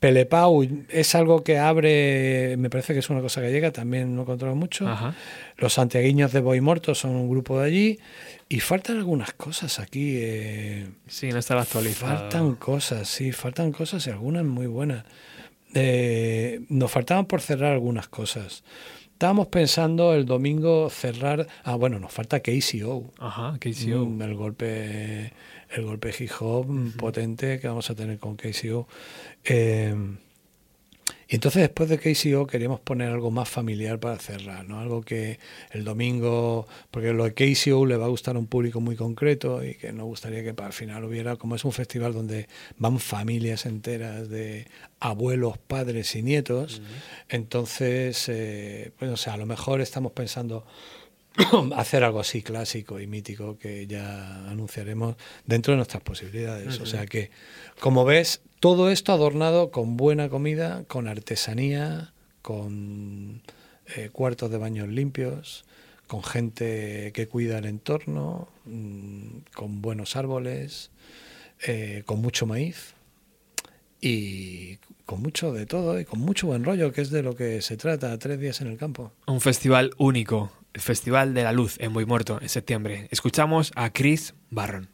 [0.00, 4.56] Pelepau es algo que abre, me parece que es una cosa gallega, también no controlo
[4.56, 4.88] mucho.
[4.88, 5.14] Ajá.
[5.58, 7.98] Los santiaguiños de Boy Morto son un grupo de allí.
[8.48, 10.16] Y faltan algunas cosas aquí.
[10.16, 12.16] eh, Sí, no estaba actualizado.
[12.18, 15.04] faltan cosas, sí, faltan cosas y algunas muy buenas.
[15.74, 18.64] Eh, nos faltaban por cerrar algunas cosas.
[19.12, 21.46] Estábamos pensando el domingo cerrar.
[21.62, 23.12] Ah, bueno, nos falta KCO.
[23.20, 24.04] Ajá, KCO.
[24.06, 25.32] Mm, El golpe,
[25.74, 26.66] el golpe hip hop
[26.96, 28.86] potente que vamos a tener con KCO.
[29.44, 29.94] Eh,
[31.28, 34.80] y entonces después de KCO queríamos poner algo más familiar para cerrar, ¿no?
[34.80, 35.38] Algo que
[35.70, 39.64] el domingo, porque lo de KCO le va a gustar a un público muy concreto
[39.64, 42.98] y que nos gustaría que para el final hubiera, como es un festival donde van
[42.98, 44.66] familias enteras de
[45.00, 46.82] abuelos, padres y nietos,
[47.30, 50.66] entonces, eh, pues, o sea, a lo mejor estamos pensando
[51.76, 55.16] hacer algo así clásico y mítico que ya anunciaremos
[55.46, 56.80] dentro de nuestras posibilidades.
[56.80, 57.30] O sea que,
[57.80, 62.12] como ves, todo esto adornado con buena comida, con artesanía,
[62.42, 63.42] con
[63.96, 65.64] eh, cuartos de baños limpios,
[66.06, 70.90] con gente que cuida el entorno, mm, con buenos árboles,
[71.66, 72.94] eh, con mucho maíz
[74.00, 77.62] y con mucho de todo y con mucho buen rollo, que es de lo que
[77.62, 79.12] se trata, tres días en el campo.
[79.26, 83.08] Un festival único, el Festival de la Luz en Muerto, en septiembre.
[83.10, 84.88] Escuchamos a Chris Barron.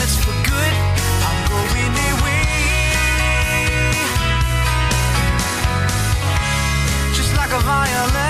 [0.00, 0.74] it's for good.
[1.26, 2.44] I'm going away.
[7.14, 8.21] Just like a violin.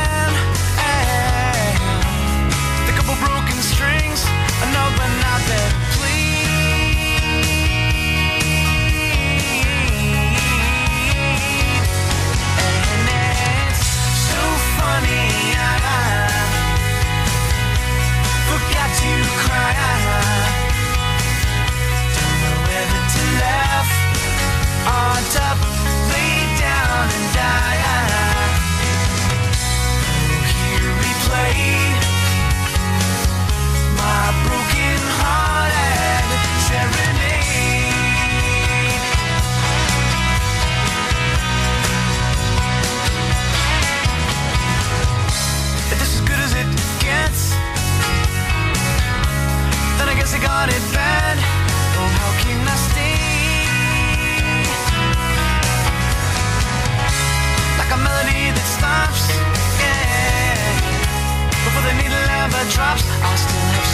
[62.71, 63.92] Drops, I'll still have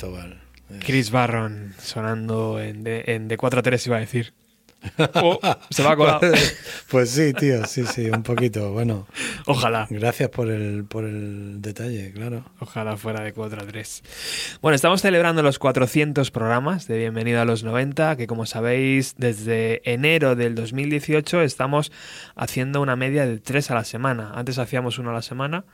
[0.00, 0.40] Cristóbal.
[0.86, 4.32] Chris Barron sonando en de, en de 4 a 3 iba a decir.
[5.16, 5.38] Oh,
[5.68, 6.20] se va a colar.
[6.88, 8.72] Pues sí, tío, sí, sí, un poquito.
[8.72, 9.06] Bueno,
[9.44, 9.86] Ojalá.
[9.90, 12.46] gracias por el, por el detalle, claro.
[12.60, 14.02] Ojalá fuera de 4 a 3.
[14.62, 19.82] Bueno, estamos celebrando los 400 programas de Bienvenido a los 90, que como sabéis, desde
[19.84, 21.92] enero del 2018 estamos
[22.34, 24.32] haciendo una media de 3 a la semana.
[24.34, 25.64] Antes hacíamos uno a la semana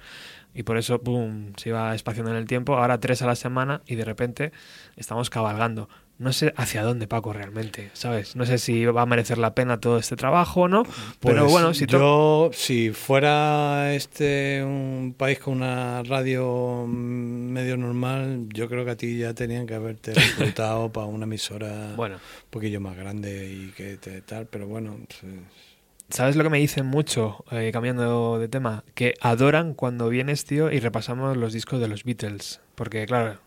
[0.56, 2.76] y por eso, boom, se iba espaciando en el tiempo.
[2.76, 4.52] Ahora 3 a la semana y de repente
[4.96, 5.88] estamos cabalgando.
[6.18, 8.36] No sé hacia dónde, Paco, realmente, ¿sabes?
[8.36, 10.84] No sé si va a merecer la pena todo este trabajo o no,
[11.20, 18.46] pero Pues bueno, si yo, si fuera este un país con una radio medio normal,
[18.54, 22.14] yo creo que a ti ya tenían que haberte reclutado para una emisora Bueno.
[22.16, 25.32] un poquillo más grande y que te, tal, pero bueno, pues,
[26.08, 28.84] ¿Sabes lo que me dicen mucho, eh, cambiando de tema?
[28.94, 32.60] Que adoran cuando vienes, tío, y repasamos los discos de los Beatles.
[32.76, 33.40] Porque, claro,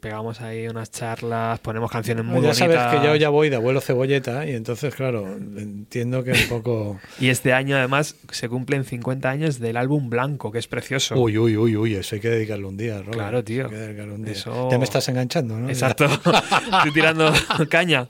[0.00, 2.58] pegamos ahí unas charlas, ponemos canciones muy ya bonitas.
[2.58, 7.00] sabes que yo ya voy de abuelo cebolleta y entonces, claro, entiendo que un poco...
[7.20, 11.14] Y este año, además, se cumplen 50 años del álbum Blanco, que es precioso.
[11.16, 13.12] Uy, uy, uy, uy, eso hay que dedicarle un día, Robert.
[13.14, 13.64] Claro, tío.
[13.64, 14.32] Hay que dedicarle un día.
[14.32, 15.68] Eso- Ya me estás enganchando, ¿no?
[15.68, 16.04] Exacto.
[16.76, 17.32] Estoy tirando
[17.70, 18.08] caña.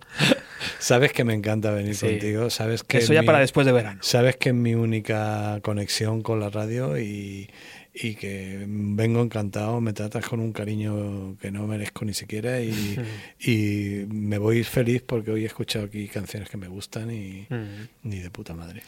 [0.79, 2.07] Sabes que me encanta venir Sí.
[2.07, 2.99] contigo, sabes que...
[2.99, 3.99] Que eso ya mi- para después de verano.
[4.03, 7.51] Sabes que es mi única conexión con la radio y,
[7.99, 12.99] y que vengo encantado, me tratas con un cariño que no merezco ni siquiera y,
[13.41, 17.47] y me voy feliz porque hoy he escuchado aquí canciones que me gustan y,
[18.03, 18.83] ni de puta madre.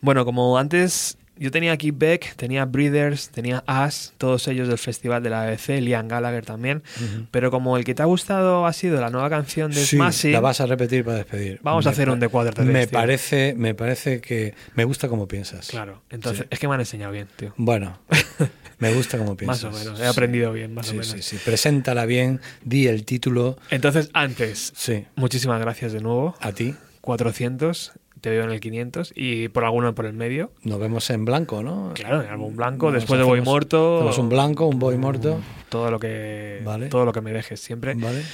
[0.00, 5.22] Bueno, como antes yo tenía aquí Beck, tenía Breeders, tenía As, todos ellos del festival
[5.22, 6.82] de la ABC, Liam Gallagher también,
[7.30, 10.32] pero como el que te ha gustado ha sido la nueva canción de Sí, Smashing,
[10.32, 11.60] la vas a repetir para despedir.
[11.62, 15.28] Vamos a hacer un de cuatro, tres, Me parece, me parece que me gusta como
[15.28, 15.68] piensas.
[15.68, 16.48] Claro, entonces Sí.
[16.50, 17.52] es que me han enseñado bien, tío.
[17.56, 17.98] Bueno,
[18.78, 19.64] me gusta como Más piensas.
[19.64, 21.08] o menos, he aprendido bien, más o menos.
[21.08, 21.38] sí, sí.
[21.44, 23.58] Preséntala bien, di el título.
[23.70, 26.34] Entonces, antes, Sí, muchísimas gracias de nuevo.
[26.40, 26.74] a ti.
[27.02, 27.92] 400,
[28.26, 30.50] te veo en el 500 y por alguno por el medio.
[30.64, 31.92] Nos vemos en blanco, ¿no?
[31.94, 33.96] Claro, en álbum blanco, Nos después de Voy hacemos- Muerto.
[33.98, 35.40] hacemos un blanco, un boy muerto.
[35.68, 36.88] Todo lo que, Vale.
[36.88, 37.94] todo lo que me dejes siempre.
[37.94, 38.24] Vale.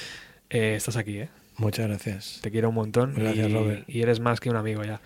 [0.48, 1.28] Eh, estás aquí, ¿eh?
[1.58, 2.38] Muchas gracias.
[2.40, 3.12] Te quiero un montón.
[3.14, 3.84] Gracias, y, Robert.
[3.86, 5.02] y eres más que un amigo ya.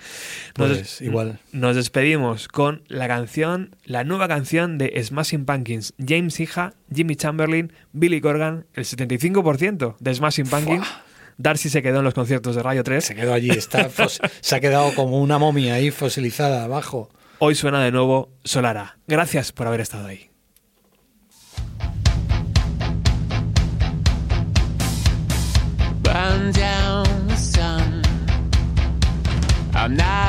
[0.57, 1.41] Nos Pues igual.
[1.51, 5.95] Nos despedimos con la canción, la nueva canción de Smashing Pumpkins.
[5.99, 10.87] James Hija, Jimmy Chamberlain, Billy Corgan, el 75% de Smashing Pumpkins.
[11.39, 13.05] Darcy se quedó en los conciertos de Rayo 3.
[13.05, 13.89] Se quedó allí, está
[14.41, 17.11] se ha quedado como una momia ahí fosilizada abajo.
[17.39, 18.99] Hoy suena de nuevo Solara.
[19.07, 20.31] Gracias por haber estado ahí.
[26.17, 28.03] burn down the sun.
[29.75, 30.26] I'm not